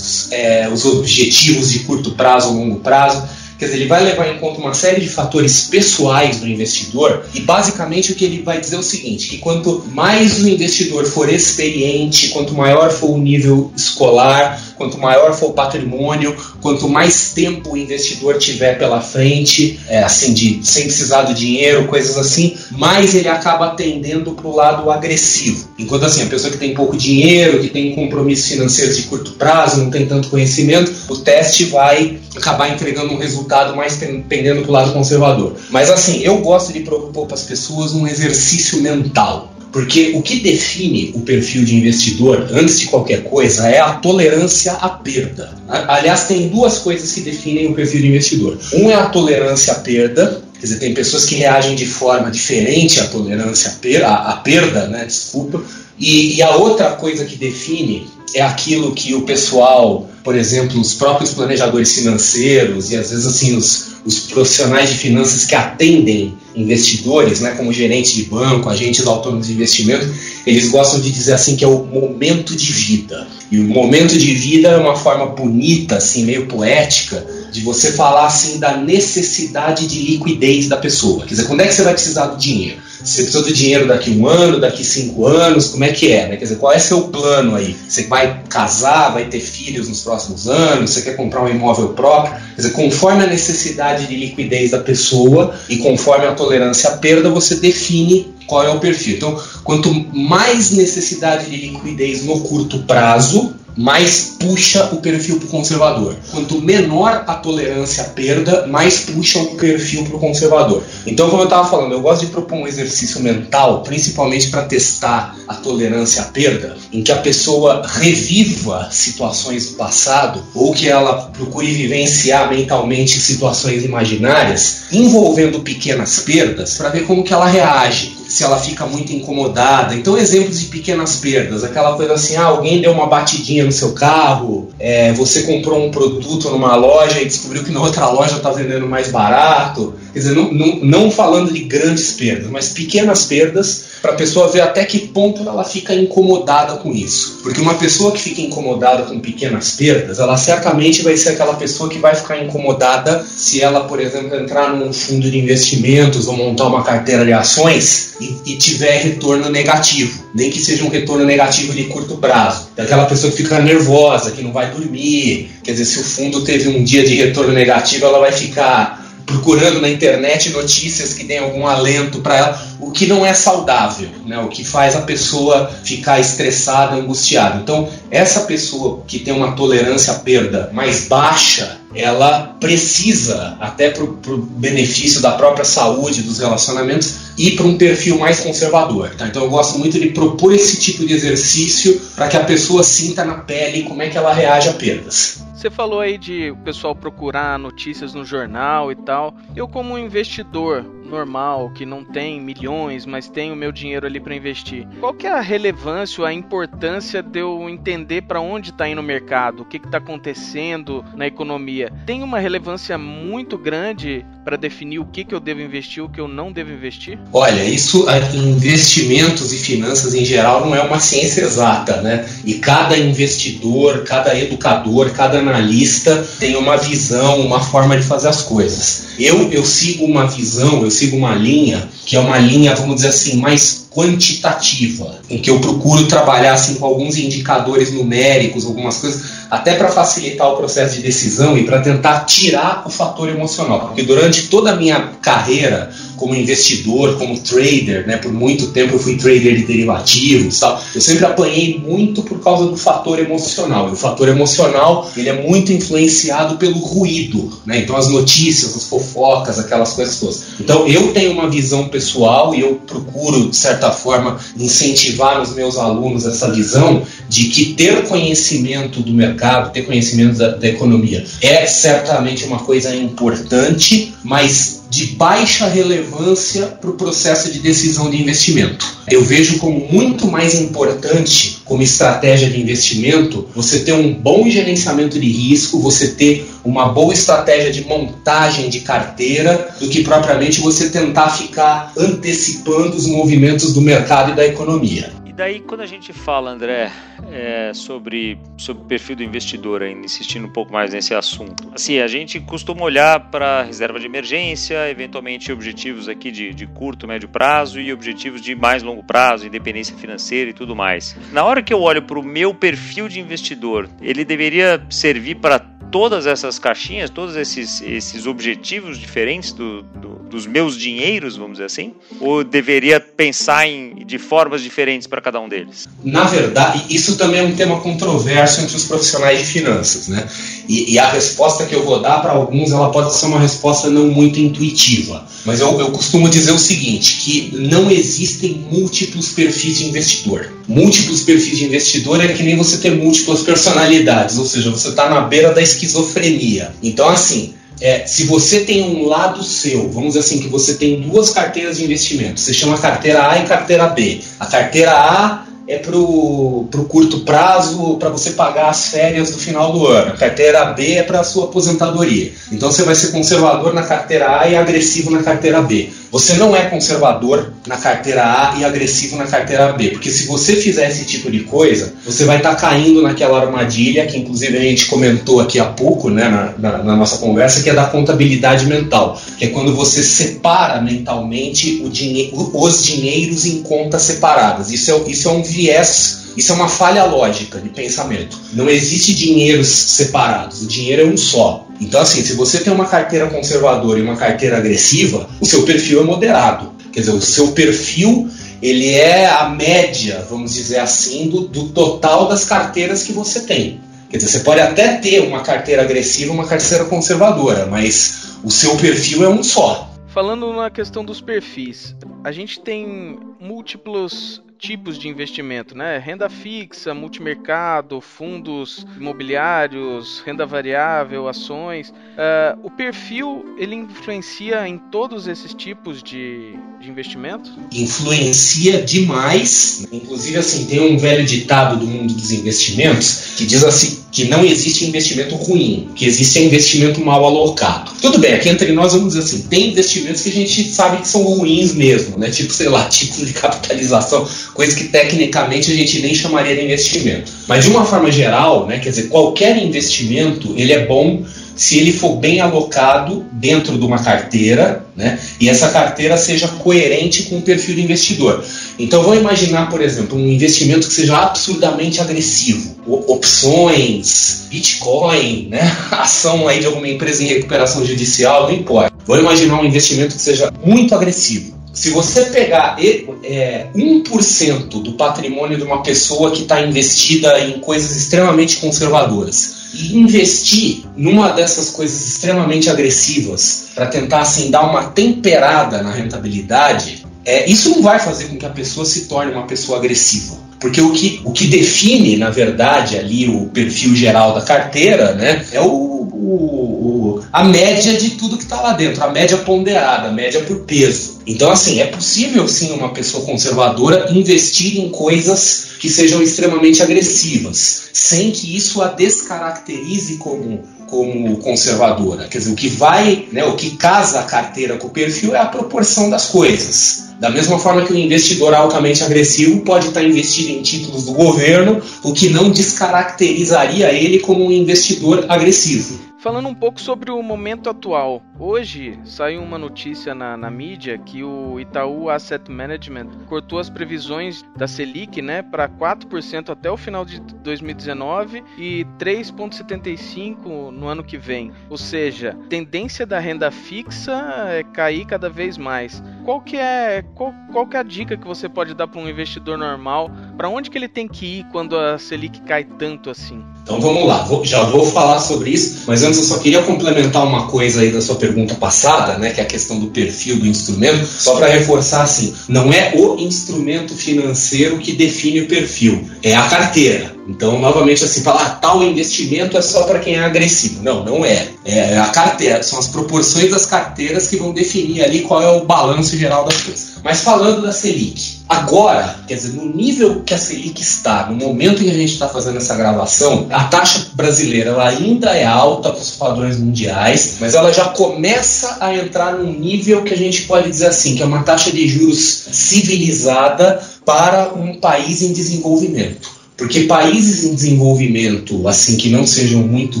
é, 0.32 0.68
os 0.68 0.84
objetivos 0.84 1.70
de 1.70 1.78
curto 1.84 2.10
prazo 2.10 2.52
longo 2.52 2.80
prazo. 2.80 3.22
Quer 3.64 3.68
dizer, 3.68 3.80
ele 3.80 3.88
vai 3.88 4.04
levar 4.04 4.28
em 4.28 4.38
conta 4.38 4.60
uma 4.60 4.74
série 4.74 5.00
de 5.00 5.08
fatores 5.08 5.68
pessoais 5.70 6.38
do 6.38 6.46
investidor 6.46 7.24
e 7.32 7.40
basicamente 7.40 8.12
o 8.12 8.14
que 8.14 8.26
ele 8.26 8.42
vai 8.42 8.60
dizer 8.60 8.76
é 8.76 8.78
o 8.78 8.82
seguinte, 8.82 9.26
que 9.26 9.38
quanto 9.38 9.86
mais 9.88 10.42
o 10.42 10.46
investidor 10.46 11.06
for 11.06 11.32
experiente, 11.32 12.28
quanto 12.28 12.52
maior 12.52 12.90
for 12.90 13.08
o 13.08 13.16
nível 13.16 13.72
escolar, 13.74 14.62
quanto 14.76 14.98
maior 14.98 15.32
for 15.32 15.50
o 15.50 15.52
patrimônio, 15.54 16.36
quanto 16.60 16.86
mais 16.90 17.32
tempo 17.32 17.72
o 17.72 17.76
investidor 17.76 18.36
tiver 18.36 18.78
pela 18.78 19.00
frente, 19.00 19.80
é, 19.88 20.02
assim, 20.02 20.34
de, 20.34 20.60
sem 20.62 20.84
precisar 20.84 21.22
do 21.22 21.32
dinheiro, 21.32 21.86
coisas 21.86 22.18
assim, 22.18 22.54
mais 22.70 23.14
ele 23.14 23.28
acaba 23.28 23.70
tendendo 23.70 24.32
para 24.32 24.46
o 24.46 24.54
lado 24.54 24.90
agressivo. 24.90 25.70
Enquanto 25.78 26.04
assim, 26.04 26.22
a 26.22 26.26
pessoa 26.26 26.52
que 26.52 26.58
tem 26.58 26.74
pouco 26.74 26.98
dinheiro, 26.98 27.60
que 27.60 27.68
tem 27.68 27.94
compromissos 27.94 28.46
financeiros 28.46 28.96
de 28.96 29.04
curto 29.04 29.32
prazo, 29.32 29.82
não 29.82 29.90
tem 29.90 30.04
tanto 30.06 30.28
conhecimento, 30.28 30.92
o 31.08 31.16
teste 31.16 31.64
vai 31.64 32.18
acabar 32.36 32.68
entregando 32.68 33.14
um 33.14 33.18
resultado 33.18 33.53
mais 33.76 33.98
pendendo 34.28 34.62
para 34.62 34.70
o 34.70 34.72
lado 34.72 34.92
conservador. 34.92 35.56
Mas 35.70 35.90
assim, 35.90 36.22
eu 36.22 36.38
gosto 36.38 36.72
de 36.72 36.80
propor 36.80 37.26
para 37.26 37.34
as 37.34 37.42
pessoas 37.42 37.92
um 37.92 38.06
exercício 38.06 38.80
mental. 38.82 39.54
Porque 39.74 40.12
o 40.14 40.22
que 40.22 40.38
define 40.38 41.10
o 41.16 41.20
perfil 41.22 41.64
de 41.64 41.74
investidor, 41.74 42.46
antes 42.52 42.78
de 42.78 42.86
qualquer 42.86 43.24
coisa, 43.24 43.68
é 43.68 43.80
a 43.80 43.94
tolerância 43.94 44.70
à 44.70 44.88
perda. 44.88 45.52
Aliás, 45.68 46.28
tem 46.28 46.48
duas 46.48 46.78
coisas 46.78 47.10
que 47.10 47.22
definem 47.22 47.66
o 47.66 47.74
perfil 47.74 48.02
de 48.02 48.06
investidor. 48.06 48.56
Um 48.72 48.88
é 48.88 48.94
a 48.94 49.06
tolerância 49.06 49.72
à 49.72 49.76
perda, 49.80 50.40
quer 50.64 50.68
dizer, 50.68 50.78
tem 50.78 50.94
pessoas 50.94 51.26
que 51.26 51.34
reagem 51.34 51.76
de 51.76 51.84
forma 51.84 52.30
diferente 52.30 52.98
à 52.98 53.06
tolerância 53.06 53.78
à, 54.02 54.30
à 54.30 54.36
perda, 54.36 54.86
né, 54.86 55.04
desculpa. 55.04 55.62
E, 55.98 56.36
e 56.36 56.42
a 56.42 56.56
outra 56.56 56.92
coisa 56.92 57.24
que 57.26 57.36
define 57.36 58.06
é 58.34 58.40
aquilo 58.40 58.94
que 58.94 59.14
o 59.14 59.22
pessoal, 59.22 60.08
por 60.24 60.34
exemplo, 60.34 60.80
os 60.80 60.94
próprios 60.94 61.32
planejadores 61.32 61.94
financeiros 61.94 62.90
e 62.90 62.96
às 62.96 63.10
vezes 63.10 63.26
assim 63.26 63.54
os 63.56 63.94
os 64.04 64.20
profissionais 64.20 64.90
de 64.90 64.96
finanças 64.96 65.44
que 65.44 65.54
atendem 65.54 66.34
investidores, 66.54 67.40
né, 67.40 67.52
como 67.52 67.72
gerente 67.72 68.14
de 68.14 68.24
banco, 68.24 68.68
agentes 68.68 69.06
autônomos 69.06 69.46
de 69.46 69.54
investimento, 69.54 70.06
eles 70.46 70.68
gostam 70.68 71.00
de 71.00 71.10
dizer 71.10 71.32
assim 71.32 71.56
que 71.56 71.64
é 71.64 71.68
o 71.68 71.84
momento 71.84 72.54
de 72.54 72.70
vida. 72.70 73.26
E 73.50 73.58
o 73.58 73.64
momento 73.64 74.16
de 74.16 74.34
vida 74.34 74.68
é 74.68 74.76
uma 74.76 74.94
forma 74.94 75.26
bonita, 75.26 75.96
assim, 75.96 76.24
meio 76.24 76.46
poética, 76.46 77.26
de 77.54 77.60
você 77.60 77.92
falar 77.92 78.26
assim 78.26 78.58
da 78.58 78.76
necessidade 78.76 79.86
de 79.86 80.00
liquidez 80.00 80.68
da 80.68 80.76
pessoa. 80.76 81.20
Quer 81.20 81.34
dizer, 81.34 81.46
quando 81.46 81.60
é 81.60 81.68
que 81.68 81.72
você 81.72 81.84
vai 81.84 81.92
precisar 81.92 82.26
do 82.26 82.36
dinheiro? 82.36 82.78
Você 83.00 83.22
precisa 83.22 83.44
do 83.44 83.52
dinheiro 83.52 83.86
daqui 83.86 84.10
um 84.10 84.26
ano, 84.26 84.58
daqui 84.58 84.82
cinco 84.82 85.24
anos, 85.24 85.68
como 85.68 85.84
é 85.84 85.92
que 85.92 86.10
é? 86.10 86.26
Né? 86.26 86.36
Quer 86.36 86.46
dizer, 86.46 86.56
qual 86.56 86.72
é 86.72 86.80
seu 86.80 87.02
plano 87.02 87.54
aí? 87.54 87.76
Você 87.88 88.08
vai 88.08 88.42
casar, 88.48 89.10
vai 89.10 89.26
ter 89.26 89.38
filhos 89.38 89.88
nos 89.88 90.00
próximos 90.00 90.48
anos, 90.48 90.90
você 90.90 91.02
quer 91.02 91.14
comprar 91.14 91.44
um 91.44 91.48
imóvel 91.48 91.90
próprio? 91.90 92.34
Quer 92.34 92.56
dizer, 92.56 92.70
conforme 92.72 93.22
a 93.22 93.26
necessidade 93.28 94.08
de 94.08 94.16
liquidez 94.16 94.72
da 94.72 94.80
pessoa 94.80 95.54
e 95.68 95.76
conforme 95.76 96.26
a 96.26 96.32
tolerância 96.32 96.90
à 96.90 96.96
perda, 96.96 97.30
você 97.30 97.54
define 97.54 98.34
qual 98.48 98.64
é 98.64 98.70
o 98.70 98.80
perfil. 98.80 99.14
Então, 99.14 99.40
quanto 99.62 99.94
mais 100.12 100.72
necessidade 100.72 101.48
de 101.48 101.56
liquidez 101.56 102.24
no 102.24 102.40
curto 102.40 102.80
prazo, 102.80 103.53
mais 103.76 104.36
puxa 104.38 104.90
o 104.92 104.96
perfil 104.96 105.38
para 105.38 105.46
o 105.46 105.50
conservador. 105.50 106.16
Quanto 106.30 106.60
menor 106.60 107.24
a 107.26 107.34
tolerância 107.34 108.04
à 108.04 108.06
perda, 108.06 108.66
mais 108.66 109.00
puxa 109.00 109.38
o 109.38 109.56
perfil 109.56 110.04
para 110.04 110.16
o 110.16 110.20
conservador. 110.20 110.82
Então, 111.06 111.28
como 111.28 111.42
eu 111.42 111.46
estava 111.46 111.68
falando, 111.68 111.92
eu 111.92 112.00
gosto 112.00 112.26
de 112.26 112.32
propor 112.32 112.56
um 112.56 112.66
exercício 112.66 113.20
mental, 113.20 113.82
principalmente 113.82 114.48
para 114.48 114.62
testar 114.62 115.36
a 115.48 115.54
tolerância 115.54 116.22
à 116.22 116.26
perda, 116.26 116.76
em 116.92 117.02
que 117.02 117.12
a 117.12 117.16
pessoa 117.16 117.82
reviva 117.86 118.88
situações 118.90 119.70
do 119.70 119.76
passado 119.76 120.42
ou 120.54 120.72
que 120.72 120.88
ela 120.88 121.30
procure 121.32 121.72
vivenciar 121.72 122.50
mentalmente 122.50 123.18
situações 123.20 123.84
imaginárias 123.84 124.84
envolvendo 124.92 125.60
pequenas 125.60 126.20
perdas 126.20 126.74
para 126.74 126.90
ver 126.90 127.04
como 127.04 127.24
que 127.24 127.32
ela 127.32 127.46
reage 127.46 128.23
se 128.28 128.42
ela 128.42 128.58
fica 128.58 128.86
muito 128.86 129.12
incomodada. 129.12 129.94
Então, 129.94 130.16
exemplos 130.16 130.60
de 130.60 130.66
pequenas 130.66 131.16
perdas, 131.16 131.64
aquela 131.64 131.96
coisa 131.96 132.14
assim: 132.14 132.36
ah, 132.36 132.44
alguém 132.44 132.80
deu 132.80 132.92
uma 132.92 133.06
batidinha 133.06 133.64
no 133.64 133.72
seu 133.72 133.92
carro, 133.92 134.70
é, 134.78 135.12
você 135.12 135.42
comprou 135.42 135.84
um 135.84 135.90
produto 135.90 136.50
numa 136.50 136.74
loja 136.76 137.20
e 137.20 137.24
descobriu 137.24 137.64
que 137.64 137.72
na 137.72 137.80
outra 137.80 138.08
loja 138.08 138.36
está 138.36 138.50
vendendo 138.50 138.86
mais 138.86 139.08
barato. 139.08 139.94
Quer 140.12 140.18
dizer, 140.20 140.34
não, 140.34 140.52
não, 140.52 140.76
não 140.76 141.10
falando 141.10 141.52
de 141.52 141.60
grandes 141.60 142.12
perdas, 142.12 142.50
mas 142.50 142.68
pequenas 142.68 143.24
perdas 143.24 143.93
para 144.04 144.12
a 144.12 144.16
pessoa 144.16 144.52
ver 144.52 144.60
até 144.60 144.84
que 144.84 144.98
ponto 144.98 145.48
ela 145.48 145.64
fica 145.64 145.94
incomodada 145.94 146.74
com 146.74 146.92
isso. 146.92 147.38
Porque 147.42 147.58
uma 147.58 147.72
pessoa 147.72 148.12
que 148.12 148.20
fica 148.20 148.42
incomodada 148.42 149.04
com 149.04 149.18
pequenas 149.18 149.70
perdas, 149.70 150.18
ela 150.18 150.36
certamente 150.36 151.00
vai 151.00 151.16
ser 151.16 151.30
aquela 151.30 151.54
pessoa 151.54 151.88
que 151.88 151.98
vai 151.98 152.14
ficar 152.14 152.36
incomodada 152.36 153.24
se 153.24 153.62
ela, 153.62 153.84
por 153.84 153.98
exemplo, 153.98 154.38
entrar 154.38 154.76
num 154.76 154.92
fundo 154.92 155.30
de 155.30 155.38
investimentos 155.38 156.28
ou 156.28 156.36
montar 156.36 156.66
uma 156.66 156.84
carteira 156.84 157.24
de 157.24 157.32
ações 157.32 158.16
e, 158.20 158.52
e 158.52 158.56
tiver 158.56 158.98
retorno 158.98 159.48
negativo, 159.48 160.22
nem 160.34 160.50
que 160.50 160.60
seja 160.60 160.84
um 160.84 160.90
retorno 160.90 161.24
negativo 161.24 161.72
de 161.72 161.84
curto 161.84 162.18
prazo. 162.18 162.68
Daquela 162.76 163.06
pessoa 163.06 163.32
que 163.32 163.42
fica 163.42 163.58
nervosa, 163.58 164.32
que 164.32 164.42
não 164.42 164.52
vai 164.52 164.70
dormir. 164.70 165.48
Quer 165.64 165.70
dizer, 165.70 165.86
se 165.86 166.00
o 166.00 166.04
fundo 166.04 166.44
teve 166.44 166.68
um 166.68 166.84
dia 166.84 167.06
de 167.06 167.14
retorno 167.14 167.54
negativo, 167.54 168.04
ela 168.04 168.18
vai 168.18 168.32
ficar 168.32 169.03
procurando 169.26 169.80
na 169.80 169.88
internet 169.88 170.50
notícias 170.50 171.14
que 171.14 171.24
deem 171.24 171.40
algum 171.40 171.66
alento 171.66 172.20
para 172.20 172.36
ela, 172.36 172.66
o 172.80 172.90
que 172.90 173.06
não 173.06 173.24
é 173.24 173.32
saudável, 173.32 174.08
né? 174.26 174.38
o 174.38 174.48
que 174.48 174.64
faz 174.64 174.94
a 174.94 175.02
pessoa 175.02 175.70
ficar 175.82 176.20
estressada, 176.20 176.96
angustiada. 176.96 177.60
Então, 177.60 177.88
essa 178.10 178.40
pessoa 178.40 179.02
que 179.06 179.18
tem 179.18 179.32
uma 179.32 179.52
tolerância 179.52 180.12
à 180.12 180.18
perda 180.18 180.70
mais 180.72 181.08
baixa, 181.08 181.78
ela 181.94 182.56
precisa, 182.58 183.56
até 183.60 183.90
para 183.90 184.02
o 184.02 184.36
benefício 184.36 185.20
da 185.20 185.32
própria 185.32 185.64
saúde, 185.64 186.22
dos 186.22 186.40
relacionamentos, 186.40 187.14
ir 187.38 187.52
para 187.52 187.66
um 187.66 187.78
perfil 187.78 188.18
mais 188.18 188.40
conservador. 188.40 189.10
Tá? 189.16 189.28
Então, 189.28 189.44
eu 189.44 189.50
gosto 189.50 189.78
muito 189.78 189.98
de 189.98 190.08
propor 190.08 190.52
esse 190.52 190.78
tipo 190.78 191.06
de 191.06 191.14
exercício 191.14 192.00
para 192.16 192.28
que 192.28 192.36
a 192.36 192.44
pessoa 192.44 192.82
sinta 192.82 193.24
na 193.24 193.34
pele 193.34 193.84
como 193.84 194.02
é 194.02 194.08
que 194.08 194.18
ela 194.18 194.34
reage 194.34 194.68
a 194.68 194.72
perdas. 194.72 195.43
Você 195.64 195.70
falou 195.70 196.00
aí 196.00 196.18
de 196.18 196.50
o 196.50 196.56
pessoal 196.58 196.94
procurar 196.94 197.58
notícias 197.58 198.12
no 198.12 198.22
jornal 198.22 198.92
e 198.92 198.94
tal. 198.94 199.34
Eu, 199.56 199.66
como 199.66 199.96
investidor, 199.96 200.84
normal, 201.14 201.70
que 201.74 201.86
não 201.86 202.04
tem 202.04 202.40
milhões, 202.40 203.06
mas 203.06 203.28
tem 203.28 203.52
o 203.52 203.56
meu 203.56 203.70
dinheiro 203.70 204.06
ali 204.06 204.18
para 204.18 204.34
investir. 204.34 204.86
Qual 204.98 205.14
que 205.14 205.26
é 205.26 205.32
a 205.32 205.40
relevância 205.40 206.20
ou 206.20 206.26
a 206.26 206.32
importância 206.32 207.22
de 207.22 207.38
eu 207.38 207.68
entender 207.68 208.22
para 208.22 208.40
onde 208.40 208.70
está 208.70 208.88
indo 208.88 209.00
o 209.00 209.04
mercado, 209.04 209.62
o 209.62 209.64
que 209.64 209.76
está 209.76 209.98
acontecendo 209.98 211.04
na 211.14 211.26
economia? 211.26 211.92
Tem 212.04 212.22
uma 212.22 212.38
relevância 212.38 212.98
muito 212.98 213.56
grande 213.56 214.24
para 214.44 214.56
definir 214.56 214.98
o 214.98 215.06
que, 215.06 215.24
que 215.24 215.34
eu 215.34 215.40
devo 215.40 215.60
investir, 215.60 216.02
o 216.02 216.08
que 216.08 216.20
eu 216.20 216.28
não 216.28 216.52
devo 216.52 216.72
investir? 216.72 217.18
Olha, 217.32 217.64
isso, 217.64 218.06
investimentos 218.34 219.52
e 219.52 219.56
finanças 219.56 220.14
em 220.14 220.24
geral 220.24 220.66
não 220.66 220.74
é 220.74 220.82
uma 220.82 221.00
ciência 221.00 221.42
exata, 221.42 222.02
né? 222.02 222.28
E 222.44 222.54
cada 222.54 222.96
investidor, 222.98 224.04
cada 224.04 224.38
educador, 224.38 225.10
cada 225.12 225.38
analista 225.38 226.26
tem 226.38 226.56
uma 226.56 226.76
visão, 226.76 227.40
uma 227.40 227.60
forma 227.60 227.96
de 227.96 228.02
fazer 228.02 228.28
as 228.28 228.42
coisas. 228.42 229.06
Eu, 229.18 229.50
eu 229.52 229.64
sigo 229.64 230.04
uma 230.04 230.26
visão, 230.26 230.82
eu 230.82 230.90
sigo 230.90 231.03
uma 231.12 231.34
linha 231.34 231.88
que 232.06 232.16
é 232.16 232.20
uma 232.20 232.38
linha, 232.38 232.74
vamos 232.74 232.96
dizer 232.96 233.08
assim, 233.08 233.36
mais 233.36 233.83
quantitativa, 233.94 235.20
em 235.30 235.38
que 235.38 235.48
eu 235.48 235.60
procuro 235.60 236.06
trabalhar 236.06 236.54
assim 236.54 236.74
com 236.74 236.84
alguns 236.84 237.16
indicadores 237.16 237.92
numéricos, 237.92 238.66
algumas 238.66 238.98
coisas, 238.98 239.22
até 239.50 239.74
para 239.74 239.88
facilitar 239.88 240.52
o 240.52 240.56
processo 240.56 240.96
de 240.96 241.02
decisão 241.02 241.56
e 241.56 241.64
para 241.64 241.80
tentar 241.80 242.20
tirar 242.20 242.82
o 242.86 242.90
fator 242.90 243.28
emocional, 243.28 243.80
porque 243.86 244.02
durante 244.02 244.48
toda 244.48 244.72
a 244.72 244.76
minha 244.76 245.12
carreira 245.22 245.90
como 246.16 246.34
investidor, 246.34 247.16
como 247.18 247.38
trader, 247.38 248.06
né? 248.06 248.16
Por 248.16 248.32
muito 248.32 248.68
tempo 248.68 248.94
eu 248.94 248.98
fui 248.98 249.16
trader 249.16 249.56
de 249.56 249.64
derivativos, 249.64 250.60
tal. 250.60 250.80
Eu 250.94 251.00
sempre 251.00 251.24
apanhei 251.24 251.78
muito 251.78 252.22
por 252.22 252.40
causa 252.40 252.66
do 252.66 252.76
fator 252.76 253.18
emocional. 253.18 253.88
E 253.88 253.92
o 253.92 253.96
fator 253.96 254.28
emocional 254.28 255.10
ele 255.16 255.28
é 255.28 255.42
muito 255.46 255.72
influenciado 255.72 256.56
pelo 256.56 256.78
ruído, 256.78 257.52
né? 257.66 257.78
Então 257.78 257.96
as 257.96 258.08
notícias, 258.08 258.76
as 258.76 258.84
fofocas, 258.84 259.58
aquelas 259.58 259.92
coisas 259.92 260.18
todas. 260.18 260.44
Então 260.60 260.86
eu 260.86 261.12
tenho 261.12 261.32
uma 261.32 261.50
visão 261.50 261.88
pessoal 261.88 262.54
e 262.54 262.60
eu 262.60 262.76
procuro 262.86 263.50
de 263.50 263.56
certa 263.56 263.83
forma 263.90 264.38
incentivar 264.56 265.38
nos 265.38 265.54
meus 265.54 265.76
alunos 265.76 266.26
essa 266.26 266.50
visão 266.50 267.02
de 267.28 267.44
que 267.48 267.74
ter 267.74 268.04
conhecimento 268.04 269.00
do 269.00 269.12
mercado, 269.12 269.72
ter 269.72 269.82
conhecimento 269.82 270.38
da, 270.38 270.48
da 270.50 270.68
economia 270.68 271.24
é 271.40 271.66
certamente 271.66 272.44
uma 272.44 272.58
coisa 272.58 272.94
importante, 272.94 274.14
mas 274.22 274.84
de 274.94 275.06
baixa 275.06 275.66
relevância 275.66 276.66
para 276.66 276.90
o 276.90 276.94
processo 276.94 277.50
de 277.50 277.58
decisão 277.58 278.08
de 278.08 278.20
investimento. 278.20 278.86
Eu 279.10 279.24
vejo 279.24 279.58
como 279.58 279.88
muito 279.90 280.28
mais 280.28 280.54
importante, 280.54 281.58
como 281.64 281.82
estratégia 281.82 282.48
de 282.48 282.60
investimento, 282.60 283.48
você 283.54 283.80
ter 283.80 283.92
um 283.92 284.14
bom 284.14 284.48
gerenciamento 284.48 285.18
de 285.18 285.28
risco, 285.28 285.80
você 285.80 286.08
ter 286.08 286.48
uma 286.64 286.88
boa 286.88 287.12
estratégia 287.12 287.70
de 287.70 287.84
montagem 287.84 288.68
de 288.68 288.80
carteira, 288.80 289.74
do 289.78 289.88
que 289.88 290.02
propriamente 290.02 290.60
você 290.60 290.90
tentar 290.90 291.30
ficar 291.30 291.92
antecipando 291.96 292.96
os 292.96 293.06
movimentos 293.06 293.72
do 293.74 293.80
mercado 293.80 294.32
e 294.32 294.34
da 294.34 294.46
economia 294.46 295.12
daí, 295.34 295.60
quando 295.60 295.80
a 295.80 295.86
gente 295.86 296.12
fala, 296.12 296.50
André, 296.50 296.90
é, 297.30 297.72
sobre, 297.74 298.38
sobre 298.56 298.82
o 298.82 298.86
perfil 298.86 299.16
do 299.16 299.24
investidor, 299.24 299.82
ainda 299.82 300.04
insistindo 300.04 300.46
um 300.46 300.50
pouco 300.50 300.72
mais 300.72 300.92
nesse 300.92 301.14
assunto, 301.14 301.70
assim, 301.74 301.98
a 301.98 302.06
gente 302.06 302.38
costuma 302.40 302.82
olhar 302.82 303.30
para 303.30 303.62
reserva 303.62 303.98
de 303.98 304.06
emergência, 304.06 304.88
eventualmente 304.88 305.50
objetivos 305.50 306.08
aqui 306.08 306.30
de, 306.30 306.54
de 306.54 306.66
curto, 306.66 307.06
médio 307.06 307.28
prazo 307.28 307.80
e 307.80 307.92
objetivos 307.92 308.40
de 308.40 308.54
mais 308.54 308.82
longo 308.82 309.02
prazo, 309.02 309.46
independência 309.46 309.96
financeira 309.96 310.50
e 310.50 310.54
tudo 310.54 310.76
mais. 310.76 311.16
Na 311.32 311.44
hora 311.44 311.62
que 311.62 311.74
eu 311.74 311.80
olho 311.82 312.02
para 312.02 312.18
o 312.18 312.22
meu 312.22 312.54
perfil 312.54 313.08
de 313.08 313.20
investidor, 313.20 313.88
ele 314.00 314.24
deveria 314.24 314.84
servir 314.88 315.36
para 315.36 315.58
todas 315.94 316.26
essas 316.26 316.58
caixinhas, 316.58 317.08
todos 317.08 317.36
esses, 317.36 317.80
esses 317.80 318.26
objetivos 318.26 318.98
diferentes 318.98 319.52
do, 319.52 319.82
do, 319.82 320.08
dos 320.28 320.44
meus 320.44 320.76
dinheiros, 320.76 321.36
vamos 321.36 321.52
dizer 321.52 321.66
assim? 321.66 321.94
Ou 322.20 322.42
deveria 322.42 322.98
pensar 322.98 323.68
em, 323.68 324.04
de 324.04 324.18
formas 324.18 324.60
diferentes 324.60 325.06
para 325.06 325.20
cada 325.20 325.40
um 325.40 325.48
deles? 325.48 325.88
Na 326.02 326.24
verdade, 326.24 326.82
isso 326.90 327.16
também 327.16 327.38
é 327.38 327.42
um 327.44 327.54
tema 327.54 327.78
controverso 327.78 328.60
entre 328.60 328.74
os 328.74 328.86
profissionais 328.86 329.38
de 329.38 329.44
finanças, 329.44 330.08
né? 330.08 330.26
E, 330.68 330.94
e 330.94 330.98
a 330.98 331.08
resposta 331.08 331.64
que 331.64 331.76
eu 331.76 331.84
vou 331.84 332.00
dar 332.00 332.20
para 332.20 332.32
alguns, 332.32 332.72
ela 332.72 332.90
pode 332.90 333.14
ser 333.14 333.26
uma 333.26 333.38
resposta 333.38 333.88
não 333.88 334.08
muito 334.08 334.40
intuitiva. 334.40 335.24
Mas 335.44 335.60
eu, 335.60 335.78
eu 335.78 335.92
costumo 335.92 336.28
dizer 336.28 336.50
o 336.50 336.58
seguinte, 336.58 337.18
que 337.20 337.50
não 337.56 337.88
existem 337.88 338.66
múltiplos 338.68 339.28
perfis 339.28 339.78
de 339.78 339.84
investidor. 339.84 340.50
Múltiplos 340.66 341.22
perfis 341.22 341.58
de 341.58 341.66
investidor 341.66 342.24
é 342.24 342.32
que 342.32 342.42
nem 342.42 342.56
você 342.56 342.78
ter 342.78 342.90
múltiplas 342.90 343.42
personalidades, 343.42 344.38
ou 344.38 344.46
seja, 344.46 344.70
você 344.70 344.88
está 344.88 345.08
na 345.08 345.20
beira 345.20 345.52
da 345.52 345.62
esquizofrenia. 345.84 346.72
Então, 346.82 347.08
assim, 347.08 347.54
é, 347.80 348.06
se 348.06 348.24
você 348.24 348.60
tem 348.60 348.82
um 348.82 349.06
lado 349.06 349.42
seu, 349.42 349.90
vamos 349.90 350.14
dizer 350.14 350.20
assim, 350.20 350.40
que 350.40 350.48
você 350.48 350.74
tem 350.74 351.00
duas 351.00 351.30
carteiras 351.30 351.78
de 351.78 351.84
investimento, 351.84 352.40
você 352.40 352.54
chama 352.54 352.78
carteira 352.78 353.28
A 353.30 353.38
e 353.38 353.46
carteira 353.46 353.88
B. 353.88 354.20
A 354.40 354.46
carteira 354.46 354.92
A 354.92 355.43
é 355.66 355.78
para 355.78 355.96
o 355.96 356.68
curto 356.88 357.20
prazo, 357.20 357.96
para 357.98 358.10
você 358.10 358.30
pagar 358.30 358.68
as 358.68 358.88
férias 358.88 359.30
do 359.30 359.38
final 359.38 359.72
do 359.72 359.86
ano. 359.86 360.16
Carteira 360.16 360.64
B 360.66 360.94
é 360.94 361.02
para 361.02 361.20
a 361.20 361.24
sua 361.24 361.44
aposentadoria. 361.44 362.32
Então 362.52 362.70
você 362.70 362.82
vai 362.82 362.94
ser 362.94 363.12
conservador 363.12 363.72
na 363.72 363.82
carteira 363.82 364.40
A 364.40 364.48
e 364.48 364.56
agressivo 364.56 365.10
na 365.10 365.22
carteira 365.22 365.62
B. 365.62 365.88
Você 366.14 366.34
não 366.34 366.54
é 366.54 366.66
conservador 366.66 367.52
na 367.66 367.76
carteira 367.76 368.22
A 368.22 368.56
e 368.56 368.64
agressivo 368.64 369.16
na 369.16 369.26
carteira 369.26 369.72
B, 369.72 369.88
porque 369.88 370.12
se 370.12 370.28
você 370.28 370.54
fizer 370.54 370.88
esse 370.88 371.04
tipo 371.06 371.28
de 371.28 371.40
coisa, 371.40 371.92
você 372.04 372.24
vai 372.24 372.36
estar 372.36 372.54
tá 372.54 372.56
caindo 372.56 373.02
naquela 373.02 373.40
armadilha 373.40 374.06
que, 374.06 374.16
inclusive, 374.16 374.56
a 374.56 374.60
gente 374.60 374.86
comentou 374.86 375.40
aqui 375.40 375.58
há 375.58 375.64
pouco, 375.64 376.10
né, 376.10 376.28
na, 376.28 376.54
na, 376.56 376.84
na, 376.84 376.96
nossa 376.96 377.18
conversa, 377.18 377.64
que 377.64 377.70
é 377.70 377.74
da 377.74 377.86
contabilidade 377.86 378.66
mental, 378.66 379.20
que 379.36 379.46
é 379.46 379.48
quando 379.48 379.74
você 379.74 380.04
separa 380.04 380.80
mentalmente 380.80 381.82
dinhe 381.88 382.30
os 382.32 382.84
dinheiros 382.84 383.44
em 383.44 383.62
contas 383.62 384.02
separadas. 384.02 384.70
Isso 384.70 384.92
é, 384.92 385.10
isso 385.10 385.28
é 385.28 385.32
um 385.32 385.42
viés 385.54 386.24
isso 386.36 386.50
é 386.50 386.54
uma 386.54 386.68
falha 386.68 387.04
lógica 387.04 387.60
de 387.60 387.68
pensamento. 387.68 388.38
Não 388.52 388.68
existe 388.68 389.14
dinheiros 389.14 389.68
separados, 389.68 390.62
o 390.62 390.66
dinheiro 390.66 391.02
é 391.02 391.04
um 391.04 391.16
só. 391.16 391.66
Então, 391.80 392.00
assim, 392.00 392.22
se 392.22 392.32
você 392.34 392.58
tem 392.58 392.72
uma 392.72 392.86
carteira 392.86 393.28
conservadora 393.28 393.98
e 393.98 394.02
uma 394.02 394.16
carteira 394.16 394.58
agressiva, 394.58 395.28
o 395.40 395.46
seu 395.46 395.62
perfil 395.62 396.00
é 396.00 396.04
moderado. 396.04 396.72
Quer 396.92 397.00
dizer, 397.00 397.12
o 397.12 397.20
seu 397.20 397.52
perfil 397.52 398.28
ele 398.60 398.90
é 398.94 399.26
a 399.26 399.48
média, 399.48 400.26
vamos 400.28 400.54
dizer 400.54 400.78
assim, 400.78 401.28
do, 401.28 401.42
do 401.42 401.68
total 401.68 402.28
das 402.28 402.44
carteiras 402.44 403.02
que 403.02 403.12
você 403.12 403.40
tem. 403.40 403.80
Quer 404.10 404.16
dizer, 404.16 404.30
você 404.30 404.40
pode 404.40 404.60
até 404.60 404.96
ter 404.96 405.20
uma 405.20 405.42
carteira 405.42 405.82
agressiva, 405.82 406.32
uma 406.32 406.46
carteira 406.46 406.84
conservadora, 406.84 407.66
mas 407.66 408.38
o 408.42 408.50
seu 408.50 408.76
perfil 408.76 409.24
é 409.24 409.28
um 409.28 409.42
só. 409.42 409.90
Falando 410.08 410.52
na 410.52 410.70
questão 410.70 411.04
dos 411.04 411.20
perfis, 411.20 411.94
a 412.22 412.30
gente 412.30 412.60
tem 412.60 413.18
múltiplos 413.40 414.43
tipos 414.58 414.98
de 414.98 415.08
investimento, 415.08 415.76
né? 415.76 415.98
Renda 415.98 416.28
fixa, 416.28 416.94
multimercado, 416.94 418.00
fundos 418.00 418.86
imobiliários, 418.96 420.22
renda 420.24 420.46
variável, 420.46 421.28
ações. 421.28 421.90
Uh, 421.90 422.60
o 422.62 422.70
perfil 422.70 423.44
ele 423.58 423.74
influencia 423.74 424.66
em 424.66 424.78
todos 424.78 425.26
esses 425.26 425.54
tipos 425.54 426.02
de, 426.02 426.54
de 426.80 426.88
investimento? 426.88 427.50
Influencia 427.72 428.82
demais. 428.82 429.86
Inclusive, 429.92 430.38
assim, 430.38 430.66
tem 430.66 430.80
um 430.80 430.98
velho 430.98 431.24
ditado 431.24 431.78
do 431.78 431.86
mundo 431.86 432.14
dos 432.14 432.30
investimentos 432.30 433.34
que 433.36 433.46
diz 433.46 433.64
assim 433.64 434.03
que 434.14 434.26
não 434.26 434.44
existe 434.44 434.84
investimento 434.84 435.34
ruim, 435.34 435.88
que 435.96 436.06
existe 436.06 436.38
investimento 436.38 437.00
mal 437.00 437.24
alocado. 437.24 437.90
Tudo 438.00 438.20
bem, 438.20 438.32
aqui 438.32 438.48
entre 438.48 438.70
nós 438.70 438.92
vamos 438.92 439.14
dizer 439.14 439.24
assim, 439.24 439.48
tem 439.48 439.70
investimentos 439.70 440.22
que 440.22 440.28
a 440.28 440.32
gente 440.32 440.70
sabe 440.70 440.98
que 440.98 441.08
são 441.08 441.24
ruins 441.24 441.74
mesmo, 441.74 442.16
né? 442.16 442.30
Tipo, 442.30 442.54
sei 442.54 442.68
lá, 442.68 442.84
título 442.88 443.26
de 443.26 443.32
capitalização, 443.32 444.24
coisa 444.54 444.76
que 444.76 444.84
tecnicamente 444.84 445.72
a 445.72 445.74
gente 445.74 446.00
nem 446.00 446.14
chamaria 446.14 446.54
de 446.54 446.62
investimento. 446.62 447.32
Mas 447.48 447.64
de 447.64 447.70
uma 447.70 447.84
forma 447.84 448.08
geral, 448.12 448.68
né, 448.68 448.78
quer 448.78 448.90
dizer, 448.90 449.08
qualquer 449.08 449.60
investimento, 449.60 450.54
ele 450.56 450.72
é 450.72 450.86
bom 450.86 451.24
se 451.56 451.78
ele 451.78 451.92
for 451.92 452.16
bem 452.16 452.40
alocado 452.40 453.24
dentro 453.32 453.78
de 453.78 453.84
uma 453.84 453.98
carteira, 453.98 454.84
né, 454.96 455.18
e 455.40 455.48
essa 455.48 455.68
carteira 455.68 456.16
seja 456.16 456.48
coerente 456.48 457.24
com 457.24 457.38
o 457.38 457.42
perfil 457.42 457.76
do 457.76 457.80
investidor. 457.80 458.44
Então, 458.78 459.02
vamos 459.02 459.18
imaginar, 459.18 459.68
por 459.70 459.80
exemplo, 459.80 460.18
um 460.18 460.26
investimento 460.26 460.88
que 460.88 460.94
seja 460.94 461.16
absurdamente 461.16 462.00
agressivo, 462.00 462.76
opções, 462.86 464.46
Bitcoin, 464.50 465.48
né, 465.50 465.76
ação 465.92 466.48
aí 466.48 466.60
de 466.60 466.66
alguma 466.66 466.88
empresa 466.88 467.22
em 467.22 467.26
recuperação 467.26 467.84
judicial, 467.84 468.44
não 468.44 468.54
importa. 468.54 468.92
Vamos 469.06 469.22
imaginar 469.22 469.60
um 469.60 469.64
investimento 469.64 470.14
que 470.14 470.22
seja 470.22 470.52
muito 470.64 470.94
agressivo. 470.94 471.54
Se 471.72 471.90
você 471.90 472.26
pegar 472.26 472.76
é, 472.78 473.66
1% 473.74 474.68
do 474.80 474.92
patrimônio 474.92 475.58
de 475.58 475.64
uma 475.64 475.82
pessoa 475.82 476.30
que 476.30 476.42
está 476.42 476.62
investida 476.62 477.40
em 477.40 477.58
coisas 477.58 477.96
extremamente 477.96 478.58
conservadoras 478.58 479.63
investir 479.92 480.84
numa 480.96 481.30
dessas 481.30 481.70
coisas 481.70 482.06
extremamente 482.06 482.70
agressivas 482.70 483.66
para 483.74 483.86
tentar 483.86 484.20
assim 484.20 484.50
dar 484.50 484.62
uma 484.68 484.84
temperada 484.84 485.82
na 485.82 485.90
rentabilidade, 485.90 487.04
é, 487.24 487.48
isso 487.50 487.70
não 487.70 487.82
vai 487.82 487.98
fazer 487.98 488.26
com 488.26 488.36
que 488.36 488.46
a 488.46 488.50
pessoa 488.50 488.84
se 488.84 489.06
torne 489.06 489.32
uma 489.32 489.46
pessoa 489.46 489.78
agressiva. 489.78 490.36
Porque 490.60 490.80
o 490.80 490.92
que, 490.92 491.20
o 491.24 491.32
que 491.32 491.46
define, 491.46 492.16
na 492.16 492.30
verdade, 492.30 492.96
ali 492.96 493.28
o 493.28 493.46
perfil 493.46 493.94
geral 493.94 494.34
da 494.34 494.40
carteira 494.40 495.12
né, 495.12 495.44
é 495.52 495.60
o, 495.60 495.66
o, 495.66 497.13
o 497.13 497.13
a 497.34 497.42
média 497.42 497.98
de 497.98 498.10
tudo 498.10 498.36
que 498.36 498.44
está 498.44 498.60
lá 498.60 498.74
dentro, 498.74 499.02
a 499.02 499.10
média 499.10 499.36
ponderada, 499.38 500.06
a 500.06 500.12
média 500.12 500.40
por 500.42 500.58
peso. 500.60 501.18
Então, 501.26 501.50
assim, 501.50 501.80
é 501.80 501.86
possível 501.86 502.46
sim 502.46 502.70
uma 502.70 502.90
pessoa 502.90 503.24
conservadora 503.24 504.06
investir 504.12 504.78
em 504.78 504.88
coisas 504.88 505.70
que 505.80 505.90
sejam 505.90 506.22
extremamente 506.22 506.80
agressivas, 506.80 507.88
sem 507.92 508.30
que 508.30 508.56
isso 508.56 508.80
a 508.80 508.86
descaracterize 508.86 510.16
como, 510.18 510.62
como 510.86 511.38
conservadora. 511.38 512.28
Quer 512.28 512.38
dizer, 512.38 512.52
o 512.52 512.54
que 512.54 512.68
vai, 512.68 513.26
né, 513.32 513.44
o 513.44 513.56
que 513.56 513.70
casa 513.72 514.20
a 514.20 514.22
carteira 514.22 514.76
com 514.76 514.86
o 514.86 514.90
perfil 514.90 515.34
é 515.34 515.40
a 515.40 515.46
proporção 515.46 516.08
das 516.08 516.26
coisas. 516.26 517.14
Da 517.18 517.30
mesma 517.30 517.58
forma 517.58 517.84
que 517.84 517.92
o 517.92 517.98
investidor 517.98 518.54
altamente 518.54 519.02
agressivo 519.02 519.62
pode 519.62 519.88
estar 519.88 520.04
investido 520.04 520.50
em 520.50 520.62
títulos 520.62 521.04
do 521.06 521.12
governo, 521.12 521.82
o 522.04 522.12
que 522.12 522.28
não 522.28 522.48
descaracterizaria 522.48 523.92
ele 523.92 524.20
como 524.20 524.46
um 524.46 524.52
investidor 524.52 525.26
agressivo. 525.28 526.13
Falando 526.24 526.48
um 526.48 526.54
pouco 526.54 526.80
sobre 526.80 527.10
o 527.10 527.22
momento 527.22 527.68
atual. 527.68 528.22
Hoje 528.38 528.98
saiu 529.04 529.42
uma 529.42 529.58
notícia 529.58 530.14
na, 530.14 530.38
na 530.38 530.50
mídia 530.50 530.96
que 530.96 531.22
o 531.22 531.60
Itaú 531.60 532.08
Asset 532.08 532.50
Management 532.50 533.08
cortou 533.26 533.58
as 533.58 533.68
previsões 533.68 534.42
da 534.56 534.66
Selic 534.66 535.20
né, 535.20 535.42
para 535.42 535.68
4% 535.68 536.48
até 536.48 536.70
o 536.70 536.78
final 536.78 537.04
de 537.04 537.20
2019 537.20 538.42
e 538.56 538.86
3,75% 538.98 540.70
no 540.70 540.88
ano 540.88 541.04
que 541.04 541.18
vem. 541.18 541.52
Ou 541.68 541.76
seja, 541.76 542.34
tendência 542.48 543.04
da 543.04 543.18
renda 543.18 543.50
fixa 543.50 544.14
é 544.48 544.62
cair 544.62 545.04
cada 545.04 545.28
vez 545.28 545.58
mais. 545.58 546.02
Qual 546.24 546.40
que 546.40 546.56
é, 546.56 547.04
qual, 547.14 547.34
qual 547.52 547.66
que 547.66 547.76
é 547.76 547.80
a 547.80 547.82
dica 547.82 548.16
que 548.16 548.26
você 548.26 548.48
pode 548.48 548.72
dar 548.72 548.88
para 548.88 548.98
um 548.98 549.06
investidor 549.06 549.58
normal? 549.58 550.10
Para 550.38 550.48
onde 550.48 550.70
que 550.70 550.78
ele 550.78 550.88
tem 550.88 551.06
que 551.06 551.40
ir 551.40 551.44
quando 551.52 551.78
a 551.78 551.98
Selic 551.98 552.40
cai 552.40 552.64
tanto 552.64 553.10
assim? 553.10 553.44
Então 553.62 553.80
vamos 553.80 554.06
lá, 554.06 554.26
já 554.42 554.62
vou 554.64 554.84
falar 554.84 555.18
sobre 555.20 555.50
isso, 555.50 555.84
mas 555.86 556.02
antes 556.02 556.13
eu 556.16 556.24
só 556.24 556.38
queria 556.38 556.62
complementar 556.62 557.26
uma 557.26 557.46
coisa 557.46 557.80
aí 557.80 557.90
da 557.90 558.00
sua 558.00 558.16
pergunta 558.16 558.54
passada, 558.54 559.18
né, 559.18 559.30
que 559.30 559.40
é 559.40 559.44
a 559.44 559.46
questão 559.46 559.78
do 559.78 559.88
perfil 559.88 560.36
do 560.36 560.46
instrumento, 560.46 561.06
só 561.06 561.36
para 561.36 561.48
reforçar 561.48 562.02
assim, 562.02 562.34
não 562.48 562.72
é 562.72 562.92
o 562.96 563.16
instrumento 563.18 563.94
financeiro 563.94 564.78
que 564.78 564.92
define 564.92 565.42
o 565.42 565.46
perfil, 565.46 566.08
é 566.22 566.34
a 566.34 566.48
carteira. 566.48 567.13
Então, 567.26 567.58
novamente, 567.58 568.04
assim, 568.04 568.22
falar 568.22 568.44
ah, 568.44 568.50
tal 568.50 568.82
investimento 568.82 569.56
é 569.56 569.62
só 569.62 569.84
para 569.84 569.98
quem 569.98 570.16
é 570.16 570.24
agressivo. 570.24 570.82
Não, 570.82 571.04
não 571.04 571.24
é. 571.24 571.48
É 571.64 571.98
a 571.98 572.08
carteira, 572.08 572.62
são 572.62 572.78
as 572.78 572.88
proporções 572.88 573.50
das 573.50 573.64
carteiras 573.64 574.28
que 574.28 574.36
vão 574.36 574.52
definir 574.52 575.02
ali 575.02 575.22
qual 575.22 575.42
é 575.42 575.50
o 575.50 575.64
balanço 575.64 576.16
geral 576.16 576.44
das 576.44 576.60
coisas. 576.60 576.94
Mas 577.02 577.20
falando 577.20 577.62
da 577.62 577.72
Selic, 577.72 578.38
agora, 578.48 579.16
quer 579.26 579.34
dizer, 579.34 579.52
no 579.52 579.74
nível 579.74 580.22
que 580.22 580.34
a 580.34 580.38
Selic 580.38 580.80
está, 580.80 581.26
no 581.26 581.36
momento 581.36 581.82
em 581.82 581.84
que 581.84 581.90
a 581.90 581.94
gente 581.94 582.12
está 582.12 582.28
fazendo 582.28 582.58
essa 582.58 582.74
gravação, 582.74 583.46
a 583.50 583.64
taxa 583.64 584.08
brasileira 584.14 584.70
ela 584.70 584.88
ainda 584.88 585.30
é 585.30 585.44
alta 585.44 585.90
para 585.90 586.00
os 586.00 586.12
padrões 586.12 586.58
mundiais, 586.58 587.36
mas 587.40 587.54
ela 587.54 587.72
já 587.72 587.86
começa 587.86 588.78
a 588.80 588.94
entrar 588.94 589.32
num 589.32 589.52
nível 589.52 590.02
que 590.02 590.12
a 590.12 590.16
gente 590.16 590.42
pode 590.42 590.70
dizer 590.70 590.86
assim, 590.86 591.14
que 591.14 591.22
é 591.22 591.26
uma 591.26 591.42
taxa 591.42 591.70
de 591.70 591.86
juros 591.88 592.18
civilizada 592.52 593.82
para 594.04 594.52
um 594.54 594.78
país 594.80 595.22
em 595.22 595.32
desenvolvimento. 595.32 596.43
Porque 596.56 596.84
países 596.84 597.44
em 597.44 597.54
desenvolvimento, 597.54 598.66
assim, 598.68 598.96
que 598.96 599.08
não 599.08 599.26
sejam 599.26 599.62
muito 599.62 600.00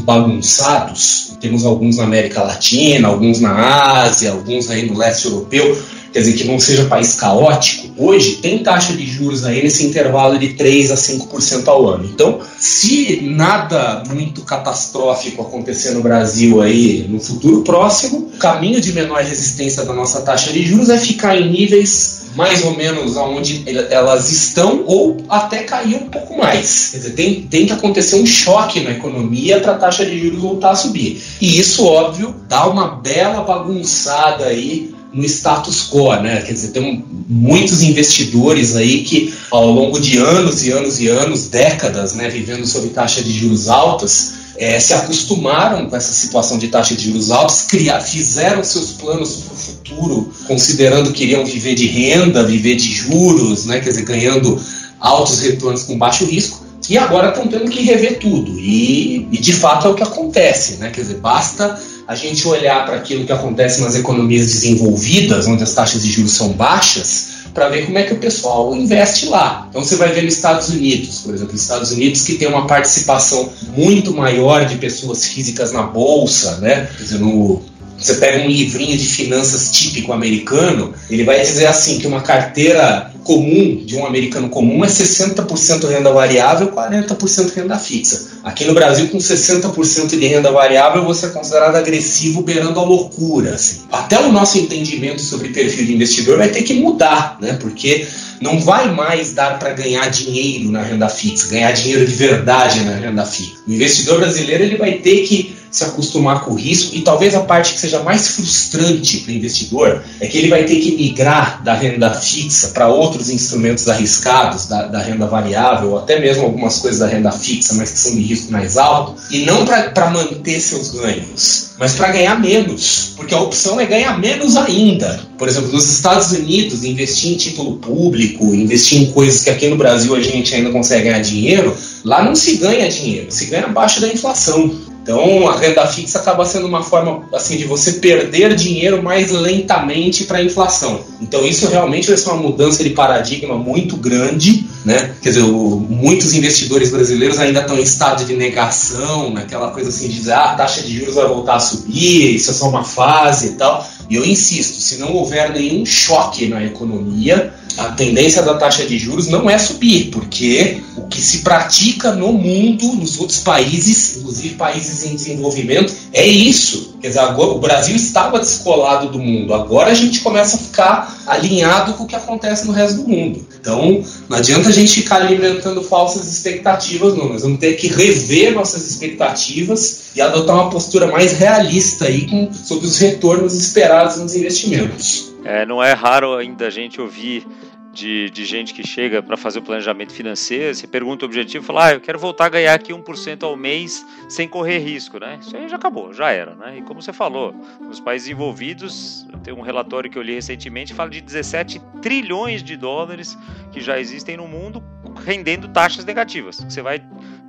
bagunçados, 0.00 1.32
temos 1.40 1.64
alguns 1.64 1.96
na 1.96 2.04
América 2.04 2.42
Latina, 2.42 3.08
alguns 3.08 3.40
na 3.40 4.02
Ásia, 4.02 4.30
alguns 4.30 4.70
aí 4.70 4.86
no 4.86 4.96
leste 4.96 5.24
europeu, 5.24 5.76
quer 6.12 6.20
dizer, 6.20 6.34
que 6.34 6.44
não 6.44 6.60
seja 6.60 6.84
país 6.84 7.14
caótico, 7.16 7.88
hoje 7.98 8.36
tem 8.36 8.62
taxa 8.62 8.92
de 8.92 9.04
juros 9.04 9.44
aí 9.44 9.64
nesse 9.64 9.84
intervalo 9.84 10.38
de 10.38 10.50
3 10.50 10.92
a 10.92 10.94
5% 10.94 11.66
ao 11.66 11.88
ano. 11.88 12.04
Então, 12.04 12.38
se 12.56 13.20
nada 13.22 14.04
muito 14.08 14.42
catastrófico 14.42 15.42
acontecer 15.42 15.90
no 15.90 16.02
Brasil 16.02 16.62
aí 16.62 17.04
no 17.08 17.18
futuro 17.18 17.62
próximo, 17.62 18.30
o 18.32 18.38
caminho 18.38 18.80
de 18.80 18.92
menor 18.92 19.22
resistência 19.22 19.84
da 19.84 19.92
nossa 19.92 20.20
taxa 20.20 20.52
de 20.52 20.64
juros 20.64 20.88
é 20.88 20.98
ficar 20.98 21.36
em 21.36 21.50
níveis 21.50 22.23
mais 22.34 22.64
ou 22.64 22.76
menos 22.76 23.16
aonde 23.16 23.64
elas 23.90 24.30
estão 24.30 24.84
ou 24.86 25.18
até 25.28 25.62
cair 25.62 25.96
um 25.96 26.08
pouco 26.08 26.36
mais. 26.36 26.90
Quer 26.90 26.96
dizer, 26.98 27.10
tem, 27.12 27.42
tem 27.42 27.66
que 27.66 27.72
acontecer 27.72 28.16
um 28.16 28.26
choque 28.26 28.80
na 28.80 28.90
economia 28.90 29.60
para 29.60 29.72
a 29.72 29.78
taxa 29.78 30.04
de 30.04 30.18
juros 30.18 30.40
voltar 30.40 30.70
a 30.70 30.76
subir. 30.76 31.22
E 31.40 31.58
isso, 31.58 31.84
óbvio, 31.84 32.34
dá 32.48 32.66
uma 32.66 32.88
bela 32.96 33.42
bagunçada 33.42 34.46
aí 34.46 34.94
no 35.12 35.24
status 35.24 35.88
quo, 35.88 36.14
né? 36.16 36.42
Quer 36.42 36.52
dizer, 36.52 36.72
tem 36.72 37.04
muitos 37.28 37.82
investidores 37.82 38.74
aí 38.74 39.04
que 39.04 39.32
ao 39.50 39.70
longo 39.70 40.00
de 40.00 40.18
anos 40.18 40.66
e 40.66 40.72
anos 40.72 41.00
e 41.00 41.08
anos, 41.08 41.46
décadas, 41.46 42.14
né, 42.14 42.28
vivendo 42.28 42.66
sob 42.66 42.88
taxa 42.88 43.22
de 43.22 43.32
juros 43.32 43.68
altas, 43.68 44.43
é, 44.56 44.78
se 44.78 44.92
acostumaram 44.92 45.88
com 45.88 45.96
essa 45.96 46.12
situação 46.12 46.58
de 46.58 46.68
taxa 46.68 46.94
de 46.94 47.04
juros 47.04 47.30
altos, 47.30 47.62
criar, 47.62 48.00
fizeram 48.00 48.62
seus 48.62 48.92
planos 48.92 49.36
para 49.36 49.54
o 49.54 49.56
futuro, 49.56 50.32
considerando 50.46 51.12
que 51.12 51.24
iriam 51.24 51.44
viver 51.44 51.74
de 51.74 51.86
renda, 51.86 52.44
viver 52.44 52.76
de 52.76 52.92
juros, 52.92 53.66
né, 53.66 53.80
quer 53.80 53.90
dizer, 53.90 54.04
ganhando 54.04 54.60
altos 55.00 55.40
retornos 55.40 55.82
com 55.82 55.98
baixo 55.98 56.24
risco, 56.24 56.64
e 56.88 56.98
agora 56.98 57.30
estão 57.30 57.46
tendo 57.48 57.70
que 57.70 57.82
rever 57.82 58.18
tudo. 58.18 58.58
E, 58.58 59.26
e 59.32 59.38
de 59.38 59.52
fato 59.52 59.88
é 59.88 59.90
o 59.90 59.94
que 59.94 60.02
acontece, 60.02 60.74
né? 60.74 60.90
Quer 60.90 61.00
dizer, 61.00 61.16
basta 61.16 61.80
a 62.06 62.14
gente 62.14 62.46
olhar 62.46 62.84
para 62.84 62.96
aquilo 62.96 63.24
que 63.24 63.32
acontece 63.32 63.80
nas 63.80 63.94
economias 63.94 64.46
desenvolvidas, 64.48 65.46
onde 65.46 65.62
as 65.62 65.72
taxas 65.72 66.02
de 66.02 66.10
juros 66.10 66.32
são 66.32 66.50
baixas, 66.50 67.28
para 67.54 67.68
ver 67.68 67.86
como 67.86 67.96
é 67.96 68.02
que 68.02 68.12
o 68.12 68.18
pessoal 68.18 68.74
investe 68.74 69.26
lá. 69.26 69.68
Então 69.70 69.82
você 69.82 69.94
vai 69.94 70.12
ver 70.12 70.22
nos 70.22 70.34
Estados 70.34 70.68
Unidos, 70.70 71.20
por 71.20 71.32
exemplo, 71.32 71.52
nos 71.52 71.62
Estados 71.62 71.92
Unidos 71.92 72.22
que 72.22 72.34
tem 72.34 72.48
uma 72.48 72.66
participação 72.66 73.48
muito 73.76 74.12
maior 74.12 74.66
de 74.66 74.76
pessoas 74.76 75.24
físicas 75.24 75.72
na 75.72 75.84
bolsa, 75.84 76.56
né? 76.56 76.88
Quer 76.96 77.02
dizer, 77.04 77.20
no 77.20 77.62
você 78.04 78.14
pega 78.16 78.44
um 78.44 78.48
livrinho 78.48 78.98
de 78.98 79.06
finanças 79.06 79.70
típico 79.70 80.12
americano, 80.12 80.92
ele 81.08 81.24
vai 81.24 81.40
dizer 81.40 81.66
assim 81.66 81.98
que 81.98 82.06
uma 82.06 82.20
carteira 82.20 83.10
comum 83.24 83.82
de 83.82 83.96
um 83.96 84.04
americano 84.04 84.50
comum 84.50 84.84
é 84.84 84.88
60% 84.88 85.88
renda 85.88 86.12
variável, 86.12 86.68
40% 86.68 87.54
renda 87.54 87.78
fixa. 87.78 88.34
Aqui 88.44 88.66
no 88.66 88.74
Brasil, 88.74 89.08
com 89.08 89.16
60% 89.16 90.18
de 90.18 90.26
renda 90.26 90.52
variável, 90.52 91.02
você 91.02 91.26
é 91.26 91.28
considerado 91.30 91.76
agressivo 91.76 92.42
beirando 92.42 92.78
a 92.78 92.84
loucura. 92.84 93.54
Assim. 93.54 93.80
Até 93.90 94.20
o 94.20 94.30
nosso 94.30 94.58
entendimento 94.58 95.22
sobre 95.22 95.48
perfil 95.48 95.86
de 95.86 95.94
investidor 95.94 96.36
vai 96.36 96.50
ter 96.50 96.62
que 96.62 96.74
mudar, 96.74 97.38
né? 97.40 97.54
Porque 97.54 98.06
não 98.40 98.60
vai 98.60 98.92
mais 98.92 99.32
dar 99.32 99.58
para 99.58 99.72
ganhar 99.72 100.08
dinheiro 100.10 100.70
na 100.70 100.82
renda 100.82 101.08
fixa, 101.08 101.48
ganhar 101.48 101.72
dinheiro 101.72 102.04
de 102.04 102.12
verdade 102.12 102.84
na 102.84 102.94
renda 102.94 103.24
fixa. 103.24 103.54
O 103.66 103.72
investidor 103.72 104.18
brasileiro 104.18 104.64
ele 104.64 104.76
vai 104.76 104.92
ter 104.94 105.22
que 105.22 105.43
se 105.74 105.82
acostumar 105.82 106.44
com 106.44 106.52
o 106.52 106.54
risco 106.54 106.94
e 106.94 107.02
talvez 107.02 107.34
a 107.34 107.40
parte 107.40 107.74
que 107.74 107.80
seja 107.80 108.00
mais 108.00 108.28
frustrante 108.28 109.18
para 109.18 109.32
o 109.32 109.34
investidor 109.34 110.04
é 110.20 110.26
que 110.28 110.38
ele 110.38 110.48
vai 110.48 110.62
ter 110.62 110.76
que 110.76 110.94
migrar 110.94 111.64
da 111.64 111.74
renda 111.74 112.14
fixa 112.14 112.68
para 112.68 112.86
outros 112.86 113.28
instrumentos 113.28 113.88
arriscados, 113.88 114.66
da, 114.66 114.86
da, 114.86 115.00
renda 115.00 115.26
variável, 115.26 115.90
ou 115.90 115.98
até 115.98 116.20
mesmo 116.20 116.44
algumas 116.44 116.78
coisas 116.78 117.00
da 117.00 117.08
renda 117.08 117.32
fixa, 117.32 117.74
mas 117.74 117.90
que 117.90 117.98
são 117.98 118.14
de 118.14 118.22
risco 118.22 118.52
mais 118.52 118.76
alto, 118.76 119.20
e 119.32 119.44
não 119.44 119.64
para 119.64 120.10
manter 120.10 120.60
seus 120.60 120.92
ganhos, 120.92 121.70
mas 121.76 121.94
para 121.94 122.12
ganhar 122.12 122.40
menos, 122.40 123.12
porque 123.16 123.34
a 123.34 123.40
opção 123.40 123.80
é 123.80 123.84
ganhar 123.84 124.16
menos 124.20 124.56
ainda. 124.56 125.20
Por 125.36 125.48
exemplo, 125.48 125.72
nos 125.72 125.90
Estados 125.90 126.30
Unidos, 126.30 126.84
investir 126.84 127.32
em 127.32 127.36
título 127.36 127.78
público, 127.78 128.54
investir 128.54 129.02
em 129.02 129.10
coisas 129.10 129.42
que 129.42 129.50
aqui 129.50 129.68
no 129.68 129.76
Brasil 129.76 130.14
a 130.14 130.20
gente 130.20 130.54
ainda 130.54 130.70
consegue 130.70 131.08
ganhar 131.08 131.20
dinheiro, 131.20 131.76
lá 132.04 132.22
não 132.22 132.36
se 132.36 132.58
ganha 132.58 132.88
dinheiro, 132.88 133.32
se 133.32 133.46
ganha 133.46 133.64
abaixo 133.64 134.00
da 134.00 134.06
inflação. 134.06 134.93
Então, 135.04 135.46
a 135.46 135.58
renda 135.58 135.86
fixa 135.86 136.18
acaba 136.18 136.46
sendo 136.46 136.66
uma 136.66 136.82
forma 136.82 137.28
assim 137.34 137.58
de 137.58 137.64
você 137.64 137.92
perder 137.92 138.54
dinheiro 138.54 139.02
mais 139.02 139.30
lentamente 139.30 140.24
para 140.24 140.38
a 140.38 140.42
inflação. 140.42 140.98
Então, 141.20 141.44
isso 141.44 141.68
realmente 141.68 142.08
vai 142.08 142.16
ser 142.16 142.30
uma 142.30 142.38
mudança 142.38 142.82
de 142.82 142.88
paradigma 142.88 143.54
muito 143.54 143.98
grande, 143.98 144.66
né? 144.82 145.14
Quer 145.20 145.28
dizer, 145.28 145.42
muitos 145.42 146.32
investidores 146.32 146.90
brasileiros 146.90 147.38
ainda 147.38 147.60
estão 147.60 147.78
em 147.78 147.82
estado 147.82 148.24
de 148.24 148.34
negação, 148.34 149.28
naquela 149.30 149.70
coisa 149.72 149.90
assim 149.90 150.08
de 150.08 150.14
dizer, 150.14 150.32
ah, 150.32 150.52
a 150.52 150.54
taxa 150.54 150.80
de 150.80 150.96
juros 150.96 151.14
vai 151.14 151.28
voltar 151.28 151.56
a 151.56 151.60
subir, 151.60 152.36
isso 152.36 152.50
é 152.50 152.54
só 152.54 152.70
uma 152.70 152.82
fase 152.82 153.48
e 153.48 153.52
tal. 153.56 153.86
E 154.08 154.16
eu 154.16 154.24
insisto, 154.24 154.80
se 154.80 154.98
não 154.98 155.12
houver 155.14 155.52
nenhum 155.52 155.84
choque 155.84 156.46
na 156.46 156.64
economia, 156.64 157.52
a 157.76 157.86
tendência 157.90 158.42
da 158.42 158.54
taxa 158.54 158.86
de 158.86 158.98
juros 158.98 159.28
não 159.28 159.48
é 159.48 159.58
subir, 159.58 160.10
porque 160.10 160.82
o 160.96 161.06
que 161.06 161.20
se 161.20 161.38
pratica 161.38 162.12
no 162.12 162.32
mundo, 162.32 162.94
nos 162.94 163.18
outros 163.18 163.40
países, 163.40 164.18
inclusive 164.18 164.54
países 164.54 165.04
em 165.04 165.14
desenvolvimento, 165.14 165.92
é 166.12 166.26
isso. 166.26 166.93
Quer 167.04 167.08
dizer, 167.08 167.20
agora, 167.20 167.50
o 167.50 167.58
Brasil 167.58 167.94
estava 167.94 168.38
descolado 168.38 169.10
do 169.10 169.18
mundo, 169.18 169.52
agora 169.52 169.90
a 169.90 169.94
gente 169.94 170.20
começa 170.20 170.56
a 170.56 170.58
ficar 170.58 171.14
alinhado 171.26 171.92
com 171.92 172.04
o 172.04 172.06
que 172.06 172.16
acontece 172.16 172.66
no 172.66 172.72
resto 172.72 173.02
do 173.02 173.06
mundo. 173.06 173.46
Então, 173.60 174.02
não 174.26 174.38
adianta 174.38 174.70
a 174.70 174.72
gente 174.72 175.02
ficar 175.02 175.16
alimentando 175.16 175.82
falsas 175.82 176.26
expectativas, 176.26 177.14
não. 177.14 177.28
Nós 177.28 177.42
vamos 177.42 177.58
ter 177.58 177.74
que 177.74 177.88
rever 177.88 178.54
nossas 178.54 178.88
expectativas 178.88 180.12
e 180.16 180.22
adotar 180.22 180.56
uma 180.56 180.70
postura 180.70 181.06
mais 181.08 181.32
realista 181.32 182.06
aí 182.06 182.26
com, 182.26 182.50
sobre 182.54 182.86
os 182.86 182.96
retornos 182.96 183.52
esperados 183.52 184.16
nos 184.16 184.34
investimentos. 184.34 185.30
É, 185.44 185.66
não 185.66 185.82
é 185.84 185.92
raro 185.92 186.34
ainda 186.38 186.68
a 186.68 186.70
gente 186.70 187.02
ouvir 187.02 187.46
de, 187.94 188.28
de 188.28 188.44
gente 188.44 188.74
que 188.74 188.86
chega 188.86 189.22
para 189.22 189.36
fazer 189.36 189.60
o 189.60 189.62
planejamento 189.62 190.12
financeiro, 190.12 190.74
você 190.74 190.86
pergunta 190.86 191.24
o 191.24 191.28
objetivo, 191.28 191.64
fala, 191.64 191.86
ah, 191.86 191.92
eu 191.94 192.00
quero 192.00 192.18
voltar 192.18 192.46
a 192.46 192.48
ganhar 192.48 192.74
aqui 192.74 192.92
1% 192.92 193.44
ao 193.44 193.56
mês 193.56 194.04
sem 194.28 194.48
correr 194.48 194.78
risco, 194.78 195.18
né? 195.18 195.38
Isso 195.40 195.56
aí 195.56 195.68
já 195.68 195.76
acabou, 195.76 196.12
já 196.12 196.30
era, 196.32 196.54
né? 196.56 196.78
E 196.78 196.82
como 196.82 197.00
você 197.00 197.12
falou, 197.12 197.54
nos 197.80 198.00
países 198.00 198.28
envolvidos, 198.28 199.26
tem 199.44 199.54
um 199.54 199.60
relatório 199.60 200.10
que 200.10 200.18
eu 200.18 200.22
li 200.22 200.34
recentemente, 200.34 200.92
fala 200.92 201.08
de 201.08 201.20
17 201.20 201.80
trilhões 202.02 202.62
de 202.62 202.76
dólares 202.76 203.38
que 203.70 203.80
já 203.80 203.98
existem 203.98 204.36
no 204.36 204.48
mundo 204.48 204.82
rendendo 205.24 205.68
taxas 205.68 206.04
negativas. 206.04 206.60
Você 206.68 206.82
vai, 206.82 207.00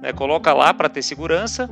né, 0.02 0.14
coloca 0.14 0.54
lá 0.54 0.74
para 0.74 0.88
ter 0.88 1.02
segurança 1.02 1.70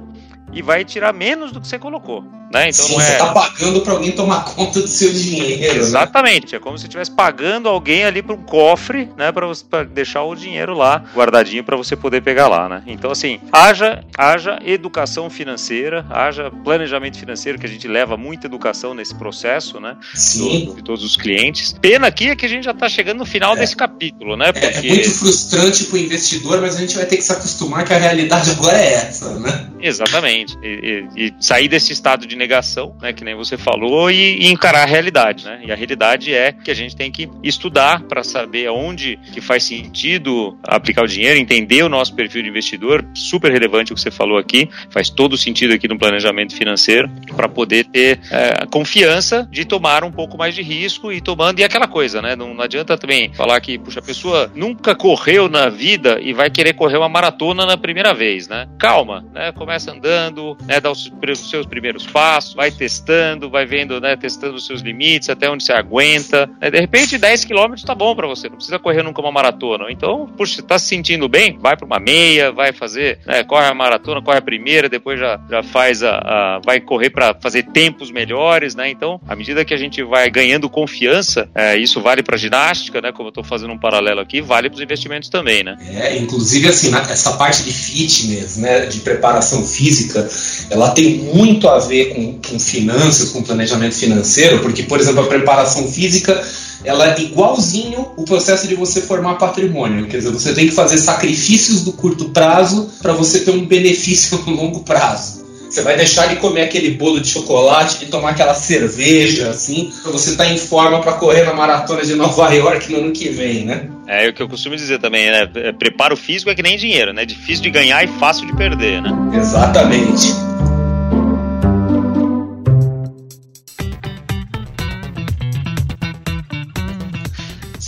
e 0.52 0.62
vai 0.62 0.84
tirar 0.84 1.14
menos 1.14 1.52
do 1.52 1.62
que 1.62 1.68
você 1.68 1.78
colocou. 1.78 2.26
Né? 2.54 2.70
Então 2.70 2.86
Sim, 2.86 2.96
é... 2.98 3.02
você 3.02 3.12
está 3.14 3.34
pagando 3.34 3.82
para 3.82 3.94
alguém 3.94 4.12
tomar 4.12 4.46
conta 4.46 4.80
do 4.80 4.88
seu 4.88 5.12
dinheiro. 5.12 5.74
Né? 5.74 5.80
Exatamente, 5.80 6.52
né? 6.52 6.58
é 6.58 6.60
como 6.60 6.78
se 6.78 6.86
estivesse 6.86 7.10
pagando 7.10 7.68
alguém 7.68 8.06
ali 8.06 8.22
para 8.22 8.36
um 8.36 8.44
cofre, 8.44 9.10
né, 9.18 9.32
para 9.32 9.84
deixar 9.84 10.24
o 10.24 10.36
dinheiro 10.36 10.76
lá 10.76 11.04
guardadinho 11.16 11.64
para 11.64 11.76
você 11.76 11.96
poder 11.96 12.22
pegar 12.22 12.48
lá, 12.48 12.70
né? 12.70 12.84
Então 12.86 13.10
assim, 13.10 13.40
haja, 13.52 14.04
haja 14.16 14.60
educação 14.64 15.32
financeira, 15.32 16.06
haja 16.12 16.52
planejamento 16.64 17.18
financeiro 17.18 17.58
que 17.58 17.66
a 17.66 17.70
gente 17.70 17.88
leva 17.88 18.16
muita 18.16 18.46
educação 18.46 18.94
nesse 18.94 19.16
processo, 19.16 19.80
né? 19.80 19.98
Sim. 20.14 20.74
De 20.76 20.84
todos 20.84 21.04
os 21.04 21.18
clientes. 21.18 21.74
Pena 21.82 22.06
aqui 22.06 22.30
é 22.30 22.36
que 22.36 22.46
a 22.46 22.50
gente 22.50 22.66
já 22.66 22.72
está 22.72 22.88
chegando 22.88 23.18
no 23.18 23.26
final 23.26 23.56
é. 23.56 23.60
desse 23.60 23.76
capítulo, 23.76 24.38
né? 24.38 24.52
Porque... 24.52 24.68
É, 24.68 24.78
é 24.78 24.94
muito 24.94 25.12
frustrante 25.12 25.86
para 25.86 25.96
o 25.96 26.00
investidor, 26.00 26.62
mas 26.62 26.76
a 26.76 26.80
gente 26.80 26.96
vai 26.96 27.08
ter 27.08 27.18
que 27.18 27.24
se 27.24 27.32
acostumar 27.32 27.84
que 27.84 27.94
a 27.94 27.98
realidade 27.98 28.52
agora 28.52 28.78
é 28.78 28.94
essa, 28.94 29.40
né? 29.40 29.70
Exatamente. 29.82 30.58
E, 30.62 31.08
e, 31.16 31.28
e 31.28 31.34
sair 31.40 31.68
desse 31.68 31.92
estado 31.92 32.26
de 32.28 32.36
negação, 32.44 32.96
né, 33.02 33.14
que 33.14 33.24
nem 33.24 33.36
você 33.36 33.58
falou, 33.58 34.12
e, 34.12 34.38
e, 34.38 34.52
encarar 34.52 34.84
a 34.84 34.86
realidade, 34.86 35.46
né? 35.46 35.62
E 35.66 35.72
a 35.72 35.76
realidade 35.76 36.34
é 36.34 36.52
que 36.52 36.70
a 36.70 36.74
gente 36.74 36.96
tem 36.96 37.10
que 37.10 37.30
estudar 37.42 38.02
para 38.02 38.24
saber 38.24 38.70
onde 38.70 39.18
que 39.32 39.40
faz 39.40 39.64
sentido 39.64 40.58
aplicar 40.64 41.04
o 41.04 41.08
dinheiro, 41.08 41.40
entender 41.40 41.84
o 41.84 41.90
nosso 41.90 42.14
perfil 42.14 42.44
de 42.44 42.50
investidor, 42.50 43.06
super 43.14 43.52
relevante 43.52 43.92
o 43.92 43.96
que 43.96 44.02
você 44.02 44.12
falou 44.12 44.38
aqui, 44.38 44.70
faz 44.90 45.10
todo 45.10 45.38
sentido 45.38 45.74
aqui 45.74 45.88
no 45.88 45.98
planejamento 45.98 46.56
financeiro, 46.56 47.10
para 47.36 47.48
poder 47.48 47.86
ter 47.86 48.20
é, 48.30 48.66
confiança 48.66 49.48
de 49.50 49.64
tomar 49.64 50.04
um 50.04 50.12
pouco 50.12 50.38
mais 50.38 50.54
de 50.54 50.62
risco 50.62 51.12
e 51.12 51.22
tomando, 51.22 51.60
e 51.60 51.64
aquela 51.64 51.88
coisa, 51.88 52.22
né? 52.22 52.36
Não, 52.36 52.54
não 52.54 52.64
adianta 52.64 52.98
também 52.98 53.34
falar 53.34 53.60
que, 53.62 53.78
puxa, 53.80 54.00
a 54.00 54.04
pessoa 54.04 54.52
nunca 54.54 54.94
correu 54.96 55.48
na 55.48 55.70
vida 55.70 56.20
e 56.22 56.34
vai 56.34 56.50
querer 56.50 56.74
correr 56.74 56.98
uma 56.98 57.10
maratona 57.10 57.66
na 57.66 57.78
primeira 57.78 58.14
vez, 58.14 58.48
né? 58.48 58.68
Calma, 58.78 59.26
né? 59.34 59.52
Começa 59.54 59.92
andando, 59.92 60.58
né? 60.66 60.80
Dá 60.80 60.92
os 60.92 61.12
seus 61.50 61.66
primeiros 61.66 62.06
passos, 62.06 62.33
vai 62.56 62.72
testando, 62.72 63.50
vai 63.50 63.66
vendo, 63.66 64.00
né, 64.00 64.16
testando 64.16 64.56
os 64.56 64.66
seus 64.66 64.82
limites, 64.82 65.30
até 65.30 65.50
onde 65.50 65.64
você 65.64 65.74
aguenta. 65.74 66.50
Né? 66.62 66.72
De 66.72 66.80
repente, 66.80 67.18
10 67.18 67.46
km 67.46 67.74
tá 67.86 67.96
bom 67.96 68.16
para 68.16 68.28
você, 68.28 68.50
não 68.50 68.56
precisa 68.56 68.80
correr 68.80 69.04
nunca 69.04 69.22
uma 69.22 69.32
maratona. 69.32 69.86
Então, 69.90 70.30
puxa, 70.38 70.62
tá 70.62 70.78
se 70.80 70.88
sentindo 70.88 71.28
bem, 71.28 71.58
vai 71.60 71.76
para 71.76 71.86
uma 71.86 72.00
meia, 72.00 72.52
vai 72.52 72.72
fazer, 72.72 73.20
né, 73.26 73.44
corre 73.44 73.66
a 73.66 73.74
maratona, 73.74 74.22
corre 74.22 74.38
a 74.38 74.42
primeira, 74.42 74.90
depois 74.90 75.20
já, 75.20 75.40
já 75.50 75.64
faz 75.64 76.04
a, 76.04 76.18
a 76.18 76.60
vai 76.64 76.80
correr 76.80 77.10
para 77.10 77.34
fazer 77.36 77.64
tempos 77.64 78.12
melhores, 78.12 78.76
né? 78.76 78.90
Então, 78.90 79.20
à 79.28 79.36
medida 79.36 79.66
que 79.66 79.74
a 79.74 79.78
gente 79.78 80.02
vai 80.04 80.30
ganhando 80.30 80.70
confiança, 80.70 81.50
é, 81.54 81.78
isso 81.78 82.02
vale 82.02 82.24
para 82.24 82.38
ginástica, 82.38 83.02
né? 83.02 83.12
Como 83.12 83.30
eu 83.30 83.34
tô 83.34 83.44
fazendo 83.44 83.74
um 83.74 83.78
paralelo 83.78 84.20
aqui, 84.22 84.42
vale 84.42 84.70
para 84.70 84.78
os 84.78 84.82
investimentos 84.82 85.30
também, 85.30 85.64
né? 85.64 85.78
É, 85.96 86.18
inclusive 86.18 86.68
assim, 86.68 86.94
essa 87.10 87.34
parte 87.34 87.64
de 87.64 87.74
fitness, 87.74 88.58
né, 88.58 88.86
de 88.86 89.00
preparação 89.00 89.66
física, 89.66 90.28
ela 90.70 90.92
tem 90.92 91.18
muito 91.18 91.68
a 91.68 91.80
ver 91.80 92.14
com 92.14 92.23
com, 92.32 92.60
finanças, 92.60 93.30
com 93.30 93.44
planejamento 93.44 93.96
financeiro, 93.96 94.60
porque, 94.60 94.84
por 94.84 95.00
exemplo, 95.00 95.24
a 95.24 95.28
preparação 95.28 95.88
física 95.88 96.42
ela 96.84 97.14
é 97.14 97.22
igualzinho 97.22 98.12
o 98.18 98.24
processo 98.24 98.68
de 98.68 98.76
você 98.76 99.02
formar 99.02 99.36
patrimônio. 99.36 100.06
Quer 100.08 100.18
dizer, 100.18 100.32
você 100.32 100.54
tem 100.54 100.68
que 100.68 100.74
fazer 100.74 100.98
sacrifícios 100.98 101.84
do 101.84 101.94
curto 101.94 102.30
prazo 102.30 102.90
para 103.02 103.14
você 103.14 103.40
ter 103.40 103.52
um 103.52 103.66
benefício 103.66 104.44
no 104.46 104.56
longo 104.56 104.82
prazo. 104.82 105.44
Você 105.74 105.82
vai 105.82 105.98
deixar 105.98 106.28
de 106.28 106.36
comer 106.36 106.62
aquele 106.62 106.92
bolo 106.92 107.20
de 107.20 107.28
chocolate, 107.28 107.98
de 107.98 108.06
tomar 108.06 108.32
aquela 108.32 108.54
cerveja, 108.54 109.50
assim, 109.50 109.92
para 110.04 110.12
você 110.12 110.32
estar 110.32 110.44
tá 110.44 110.52
em 110.52 110.58
forma 110.58 111.02
para 111.02 111.14
correr 111.14 111.44
na 111.44 111.54
maratona 111.54 112.06
de 112.06 112.14
Nova 112.14 112.54
York 112.54 112.92
no 112.92 113.00
ano 113.00 113.12
que 113.12 113.30
vem, 113.30 113.66
né? 113.66 113.90
É, 114.06 114.28
é 114.28 114.30
o 114.30 114.34
que 114.34 114.44
eu 114.44 114.48
costumo 114.48 114.76
dizer 114.76 115.00
também, 115.00 115.32
né? 115.32 115.50
É, 115.56 115.72
preparo 115.72 116.16
físico 116.16 116.52
é 116.52 116.54
que 116.54 116.62
nem 116.62 116.78
dinheiro, 116.78 117.12
né? 117.12 117.26
Difícil 117.26 117.64
de 117.64 117.72
ganhar 117.72 118.04
e 118.04 118.08
fácil 118.20 118.46
de 118.46 118.56
perder, 118.56 119.02
né? 119.02 119.10
Exatamente. 119.36 120.28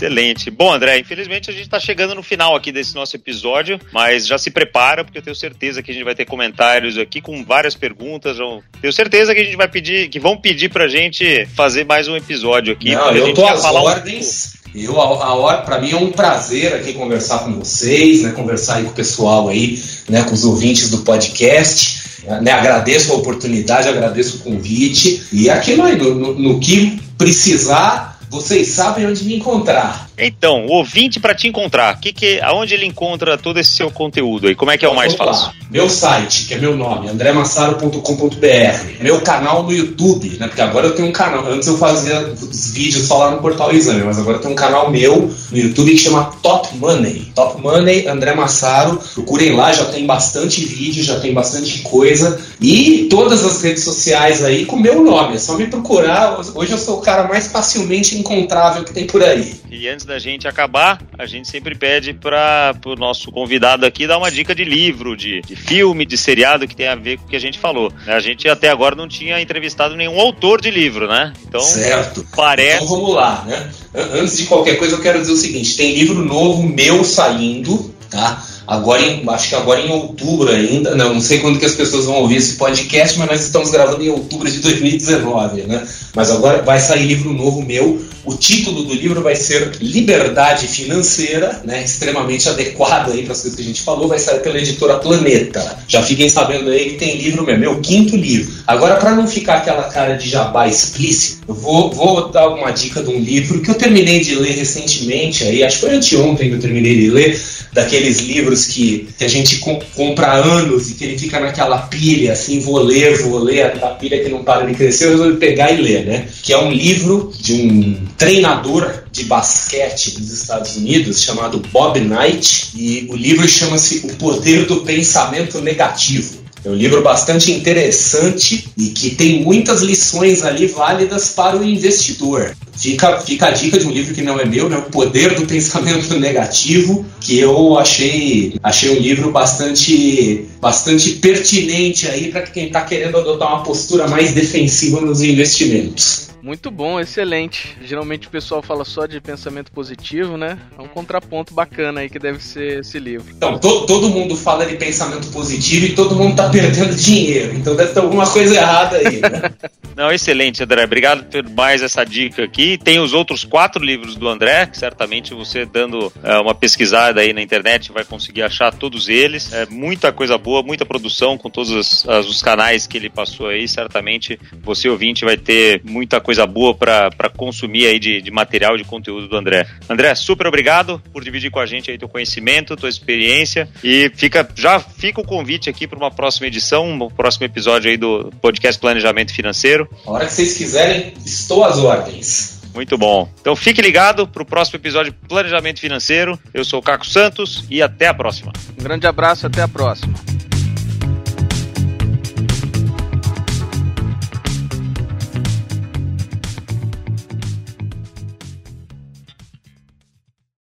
Excelente. 0.06 0.52
Bom, 0.52 0.72
André, 0.72 1.00
infelizmente 1.00 1.50
a 1.50 1.54
gente 1.54 1.64
está 1.64 1.80
chegando 1.80 2.14
no 2.14 2.22
final 2.22 2.56
aqui 2.56 2.72
desse 2.72 2.94
nosso 2.94 3.16
episódio, 3.16 3.80
mas 3.92 4.28
já 4.28 4.38
se 4.38 4.52
prepara, 4.52 5.04
porque 5.04 5.18
eu 5.18 5.22
tenho 5.22 5.36
certeza 5.36 5.82
que 5.82 5.90
a 5.90 5.94
gente 5.94 6.04
vai 6.04 6.14
ter 6.14 6.26
comentários 6.26 6.96
aqui 6.98 7.22
com 7.22 7.44
várias 7.44 7.74
perguntas. 7.74 8.38
Tenho 8.80 8.94
certeza 8.94 9.34
que 9.34 9.42
a 9.42 9.44
gente 9.44 9.58
vai 9.58 9.68
pedir, 9.68 10.10
que 10.10 10.20
vão 10.20 10.38
pedir 10.38 10.70
pra 10.70 10.88
gente 10.88 11.48
fazer 11.56 11.86
mais 11.86 12.08
um 12.08 12.16
episódio 12.16 12.74
aqui. 12.74 12.94
Não, 12.94 13.12
eu 13.12 13.34
tô 13.34 13.48
às 13.48 13.66
ordens. 13.66 14.54
Um... 14.54 14.80
Eu, 14.80 15.02
a, 15.02 15.06
a 15.06 15.34
hora, 15.36 15.62
para 15.62 15.80
mim 15.80 15.92
é 15.92 15.96
um 15.96 16.12
prazer 16.12 16.76
aqui 16.76 16.94
conversar 16.94 17.40
com 17.40 17.54
vocês, 17.54 18.24
né, 18.24 18.32
conversar 18.32 18.76
aí 18.76 18.84
com 18.84 18.92
o 18.92 18.94
pessoal 18.94 19.48
aí, 19.48 19.82
né, 20.10 20.24
com 20.24 20.34
os 20.34 20.44
ouvintes 20.44 20.90
do 20.90 21.00
podcast. 21.00 22.06
Né, 22.42 22.52
agradeço 22.52 23.14
a 23.14 23.16
oportunidade, 23.16 23.88
agradeço 23.88 24.38
o 24.38 24.40
convite 24.40 25.28
e 25.32 25.50
aqui 25.50 25.76
no, 25.76 25.88
no, 25.96 26.40
no 26.40 26.60
que 26.60 27.00
precisar 27.18 28.15
vocês 28.30 28.70
sabem 28.70 29.08
onde 29.08 29.24
me 29.24 29.36
encontrar. 29.36 30.05
Então, 30.18 30.66
o 30.66 30.72
ouvinte 30.72 31.20
para 31.20 31.36
te 31.36 31.48
encontrar, 31.48 32.00
que 32.00 32.14
que, 32.14 32.40
aonde 32.42 32.74
ele 32.74 32.86
encontra 32.86 33.38
todo 33.38 33.60
esse 33.60 33.72
seu 33.72 33.92
conteúdo 33.92 34.48
aí? 34.48 34.56
Como 34.56 34.72
é 34.72 34.78
que 34.78 34.86
é 34.86 34.90
o 34.90 34.96
mais 34.96 35.14
fácil? 35.14 35.52
Meu 35.70 35.90
site, 35.90 36.46
que 36.46 36.54
é 36.54 36.58
meu 36.58 36.76
nome, 36.76 37.10
andremassaro.com.br. 37.10 39.02
Meu 39.02 39.20
canal 39.22 39.64
no 39.64 39.74
YouTube, 39.74 40.38
né? 40.40 40.48
Porque 40.48 40.62
agora 40.62 40.88
eu 40.88 40.96
tenho 40.96 41.10
um 41.10 41.12
canal. 41.12 41.46
Antes 41.48 41.68
eu 41.68 41.78
fazia 41.78 42.20
os 42.20 42.72
vídeos 42.72 43.08
só 43.08 43.18
lá 43.18 43.32
no 43.32 43.42
Portal 43.42 43.74
Exame, 43.74 44.04
mas 44.04 44.18
agora 44.18 44.38
eu 44.38 44.42
tenho 44.42 44.54
um 44.54 44.56
canal 44.56 44.90
meu 44.90 45.34
no 45.52 45.58
YouTube 45.58 45.92
que 45.92 45.98
chama 45.98 46.32
Top 46.42 46.76
Money. 46.78 47.32
Top 47.36 47.62
Money, 47.62 48.08
André 48.08 48.34
Massaro. 48.34 49.00
Procurem 49.14 49.54
lá, 49.54 49.74
já 49.74 49.86
tem 49.86 50.06
bastante 50.06 50.64
vídeo, 50.64 51.04
já 51.04 51.20
tem 51.20 51.34
bastante 51.34 51.80
coisa. 51.80 52.40
E 52.62 53.08
todas 53.10 53.44
as 53.44 53.62
redes 53.62 53.84
sociais 53.84 54.44
aí 54.44 54.66
com 54.66 54.78
meu 54.78 55.04
nome. 55.04 55.36
É 55.36 55.40
só 55.40 55.58
me 55.58 55.68
procurar. 55.68 56.40
Hoje 56.54 56.72
eu 56.72 56.78
sou 56.78 57.00
o 57.00 57.02
cara 57.02 57.28
mais 57.28 57.48
facilmente 57.48 58.18
encontrável 58.18 58.84
que 58.84 58.94
tem 58.94 59.06
por 59.06 59.22
aí. 59.24 59.56
E 59.78 59.90
antes 59.90 60.06
da 60.06 60.18
gente 60.18 60.48
acabar, 60.48 61.02
a 61.20 61.26
gente 61.26 61.50
sempre 61.50 61.76
pede 61.76 62.14
para 62.14 62.74
o 62.86 62.96
nosso 62.96 63.30
convidado 63.30 63.86
aqui 63.86 64.08
dar 64.08 64.18
uma 64.18 64.32
dica 64.32 64.56
de 64.56 64.64
livro, 64.64 65.18
de, 65.18 65.42
de, 65.42 65.54
filme, 65.54 66.06
de 66.06 66.18
seriado 66.18 66.66
que 66.66 66.76
tem 66.76 66.88
a 66.88 66.96
ver 66.96 67.18
com 67.18 67.26
o 67.26 67.28
que 67.28 67.36
a 67.36 67.40
gente 67.40 67.60
falou. 67.60 67.92
A 68.08 68.22
gente 68.22 68.48
até 68.48 68.70
agora 68.70 68.96
não 68.96 69.06
tinha 69.06 69.42
entrevistado 69.42 69.98
nenhum 69.98 70.18
autor 70.18 70.62
de 70.62 70.72
livro, 70.72 71.10
né? 71.10 71.34
Então, 71.46 71.60
certo. 71.60 72.26
Parece... 72.34 72.86
Então 72.86 72.88
vamos 72.88 73.16
lá, 73.16 73.44
né? 73.46 73.70
Antes 74.14 74.38
de 74.38 74.46
qualquer 74.46 74.78
coisa, 74.78 74.96
eu 74.96 75.02
quero 75.02 75.20
dizer 75.20 75.34
o 75.34 75.38
seguinte: 75.38 75.76
tem 75.76 75.94
livro 75.94 76.24
novo 76.24 76.64
meu 76.64 77.04
saindo, 77.04 77.94
tá? 78.10 78.42
Agora, 78.68 79.02
em, 79.02 79.24
acho 79.30 79.50
que 79.50 79.56
agora 79.56 79.82
em 79.82 79.92
outubro 79.92 80.50
ainda, 80.50 80.96
não, 80.96 81.16
não 81.16 81.22
sei 81.22 81.40
quando 81.40 81.60
que 81.60 81.66
as 81.66 81.76
pessoas 81.76 82.06
vão 82.06 82.16
ouvir 82.16 82.38
esse 82.38 82.56
podcast, 82.56 83.18
mas 83.20 83.30
nós 83.30 83.42
estamos 83.42 83.70
gravando 83.70 84.04
em 84.04 84.10
outubro 84.10 84.50
de 84.50 84.60
2019, 84.60 85.64
né? 85.64 85.86
Mas 86.16 86.32
agora 86.32 86.62
vai 86.62 86.80
sair 86.80 87.06
livro 87.06 87.34
novo 87.34 87.62
meu. 87.62 88.02
O 88.24 88.34
título 88.36 88.84
do 88.84 88.94
livro 88.94 89.22
vai 89.22 89.36
ser 89.36 89.74
Liberdade 89.80 90.68
Financeira, 90.68 91.62
né? 91.64 91.84
Extremamente 91.84 92.50
adequado 92.50 93.12
aí 93.12 93.22
para 93.22 93.34
as 93.34 93.42
coisas 93.42 93.56
que 93.56 93.62
a 93.62 93.66
gente 93.66 93.84
falou, 93.84 94.08
vai 94.08 94.18
sair 94.18 94.40
pela 94.40 94.58
editora 94.58 94.96
Planeta. 94.96 95.78
Já 95.88 96.02
fiquem 96.02 96.28
sabendo 96.28 96.72
aí 96.72 96.92
que 96.92 96.96
tem 96.96 97.18
livro 97.18 97.46
mesmo, 97.46 97.60
meu 97.60 97.80
quinto 97.82 98.16
livro. 98.16 98.52
Agora, 98.66 98.96
para 98.96 99.14
não 99.14 99.28
ficar 99.28 99.58
aquela 99.58 99.84
cara 99.84 100.16
de 100.16 100.28
jabá 100.28 100.68
explícito, 100.68 101.44
eu 101.48 101.54
vou, 101.54 101.92
vou 101.92 102.30
dar 102.30 102.48
uma 102.48 102.72
dica 102.72 103.04
de 103.04 103.10
um 103.10 103.20
livro 103.20 103.62
que 103.62 103.70
eu 103.70 103.76
terminei 103.76 104.22
de 104.22 104.34
ler 104.36 104.56
recentemente, 104.56 105.44
aí, 105.44 105.64
acho 105.64 105.80
que 105.80 105.86
foi 105.86 105.96
anteontem 105.96 106.50
que 106.50 106.56
eu 106.56 106.60
terminei 106.60 106.96
de 106.96 107.10
ler, 107.12 107.40
daqueles 107.74 108.20
livros 108.22 108.55
que, 108.64 109.10
que 109.18 109.26
a 109.26 109.28
gente 109.28 109.58
compra 109.58 110.28
há 110.28 110.36
anos 110.36 110.90
e 110.90 110.94
que 110.94 111.04
ele 111.04 111.18
fica 111.18 111.40
naquela 111.40 111.80
pilha, 111.80 112.32
assim, 112.32 112.62
vou 112.62 112.78
ler, 112.78 113.22
vou 113.24 113.40
ler, 113.40 113.84
a 113.84 113.88
pilha 113.90 114.24
que 114.24 114.30
não 114.30 114.44
para 114.44 114.66
de 114.66 114.74
crescer, 114.74 115.06
eu 115.06 115.12
resolvi 115.12 115.38
pegar 115.38 115.72
e 115.72 115.82
ler, 115.82 116.06
né? 116.06 116.28
Que 116.42 116.54
é 116.54 116.58
um 116.58 116.72
livro 116.72 117.34
de 117.38 117.54
um 117.54 118.06
treinador 118.18 119.04
de 119.12 119.26
basquete 119.26 120.12
dos 120.12 120.32
Estados 120.32 120.78
Unidos 120.78 121.22
chamado 121.22 121.62
Bob 121.72 122.00
Knight 122.00 122.70
e 122.76 123.08
o 123.10 123.16
livro 123.16 123.48
chama-se 123.48 124.06
O 124.06 124.16
Poder 124.16 124.66
do 124.66 124.78
Pensamento 124.78 125.60
Negativo. 125.60 126.45
É 126.66 126.70
um 126.70 126.74
livro 126.74 127.04
bastante 127.04 127.52
interessante 127.52 128.70
e 128.76 128.88
que 128.88 129.12
tem 129.12 129.44
muitas 129.44 129.82
lições 129.82 130.44
ali 130.44 130.66
válidas 130.66 131.30
para 131.30 131.56
o 131.56 131.64
investidor. 131.64 132.56
Fica, 132.76 133.20
fica 133.20 133.48
a 133.48 133.52
dica 133.52 133.78
de 133.78 133.86
um 133.86 133.92
livro 133.92 134.16
que 134.16 134.24
não 134.24 134.40
é 134.40 134.46
meu, 134.46 134.68
né? 134.68 134.78
O 134.78 134.90
Poder 134.90 135.36
do 135.36 135.46
Pensamento 135.46 136.18
Negativo, 136.20 137.06
que 137.22 137.38
eu 137.38 137.78
achei, 137.78 138.56
achei 138.64 138.98
um 138.98 139.00
livro 139.00 139.32
bastante, 139.32 140.46
bastante 140.60 141.12
pertinente 141.12 142.08
aí 142.08 142.32
para 142.32 142.42
quem 142.42 142.66
está 142.66 142.82
querendo 142.82 143.18
adotar 143.18 143.48
uma 143.48 143.64
postura 143.64 144.08
mais 144.08 144.34
defensiva 144.34 145.00
nos 145.00 145.22
investimentos. 145.22 146.25
Muito 146.46 146.70
bom, 146.70 147.00
excelente. 147.00 147.76
Geralmente 147.82 148.28
o 148.28 148.30
pessoal 148.30 148.62
fala 148.62 148.86
só 148.86 149.08
de 149.08 149.20
pensamento 149.20 149.72
positivo, 149.72 150.38
né? 150.38 150.60
É 150.78 150.80
um 150.80 150.88
contraponto 150.88 151.56
bacana 151.56 152.02
aí 152.02 152.10
que 152.10 152.20
deve 152.20 152.38
ser 152.38 152.82
esse 152.82 153.00
livro. 153.00 153.34
Então, 153.36 153.58
to 153.58 153.88
todo 153.88 154.10
mundo 154.10 154.36
fala 154.36 154.64
de 154.64 154.76
pensamento 154.76 155.28
positivo 155.32 155.88
e 155.88 155.96
todo 155.96 156.16
mundo 156.16 156.36
tá 156.36 156.48
perdendo 156.54 156.96
dinheiro. 156.96 157.56
Então 157.56 157.76
deve 157.76 157.94
ter 157.94 158.00
alguma 158.00 158.30
coisa 158.30 158.54
errada 158.54 158.98
aí, 158.98 159.22
né? 159.22 159.52
Não, 159.96 160.12
excelente, 160.12 160.62
André. 160.62 160.84
Obrigado 160.84 161.24
por 161.24 161.50
mais 161.50 161.82
essa 161.82 162.04
dica 162.04 162.44
aqui. 162.44 162.78
Tem 162.78 163.00
os 163.00 163.14
outros 163.14 163.46
quatro 163.46 163.84
livros 163.84 164.16
do 164.16 164.28
André, 164.28 164.68
que 164.68 164.78
certamente 164.78 165.34
você 165.34 165.66
dando 165.66 166.12
é, 166.22 166.38
uma 166.38 166.54
pesquisada 166.54 167.22
aí 167.22 167.32
na 167.32 167.42
internet 167.42 167.94
vai 167.94 168.04
conseguir 168.04 168.44
achar 168.44 168.74
todos 168.74 169.08
eles. 169.08 169.54
É 169.54 169.66
muita 169.66 170.12
coisa 170.12 170.38
boa, 170.38 170.62
muita 170.62 170.86
produção 170.86 171.38
com 171.38 171.50
todos 171.50 171.72
os, 171.72 172.06
os 172.28 172.44
canais 172.44 172.86
que 172.86 172.98
ele 172.98 173.10
passou 173.10 173.48
aí. 173.48 173.68
Certamente 173.68 174.38
você 174.62 174.90
ouvinte 174.90 175.24
vai 175.24 175.38
ter 175.38 175.82
muita 175.86 176.20
coisa 176.20 176.35
coisa 176.36 176.46
boa 176.46 176.76
para 176.76 177.30
consumir 177.30 177.88
aí 177.88 177.98
de, 177.98 178.22
de 178.22 178.30
material, 178.30 178.78
de 178.78 178.84
conteúdo 178.84 179.28
do 179.28 179.38
André. 179.38 179.66
André, 179.90 180.14
super 180.16 180.48
obrigado 180.48 181.02
por 181.14 181.24
dividir 181.24 181.50
com 181.50 181.60
a 181.60 181.66
gente 181.66 181.90
aí 181.90 181.98
teu 181.98 182.10
conhecimento, 182.10 182.76
tua 182.76 182.90
experiência 182.90 183.70
e 183.84 184.12
fica 184.16 184.48
já 184.54 184.80
fica 184.80 185.22
o 185.22 185.24
convite 185.24 185.70
aqui 185.70 185.88
para 185.88 185.98
uma 185.98 186.12
próxima 186.12 186.48
edição, 186.48 186.92
um 186.92 187.10
próximo 187.10 187.46
episódio 187.46 187.90
aí 187.90 187.96
do 187.96 188.32
podcast 188.42 188.80
Planejamento 188.80 189.34
Financeiro. 189.34 189.88
A 190.06 190.12
hora 190.12 190.26
que 190.26 190.34
vocês 190.34 190.58
quiserem, 190.58 191.14
estou 191.26 191.64
às 191.64 191.78
ordens. 191.78 192.62
Muito 192.74 192.98
bom. 192.98 193.30
Então 193.40 193.56
fique 193.56 193.82
ligado 193.82 194.28
para 194.28 194.44
o 194.44 194.46
próximo 194.46 194.78
episódio 194.78 195.14
de 195.14 195.18
Planejamento 195.30 195.80
Financeiro. 195.80 196.38
Eu 196.54 196.66
sou 196.66 196.80
o 196.80 196.84
Caco 196.84 197.08
Santos 197.08 197.64
e 197.70 197.82
até 197.82 198.08
a 198.08 198.14
próxima. 198.14 198.52
Um 198.78 198.84
grande 198.84 199.08
abraço, 199.08 199.48
até 199.48 199.62
a 199.62 199.68
próxima. 199.68 200.14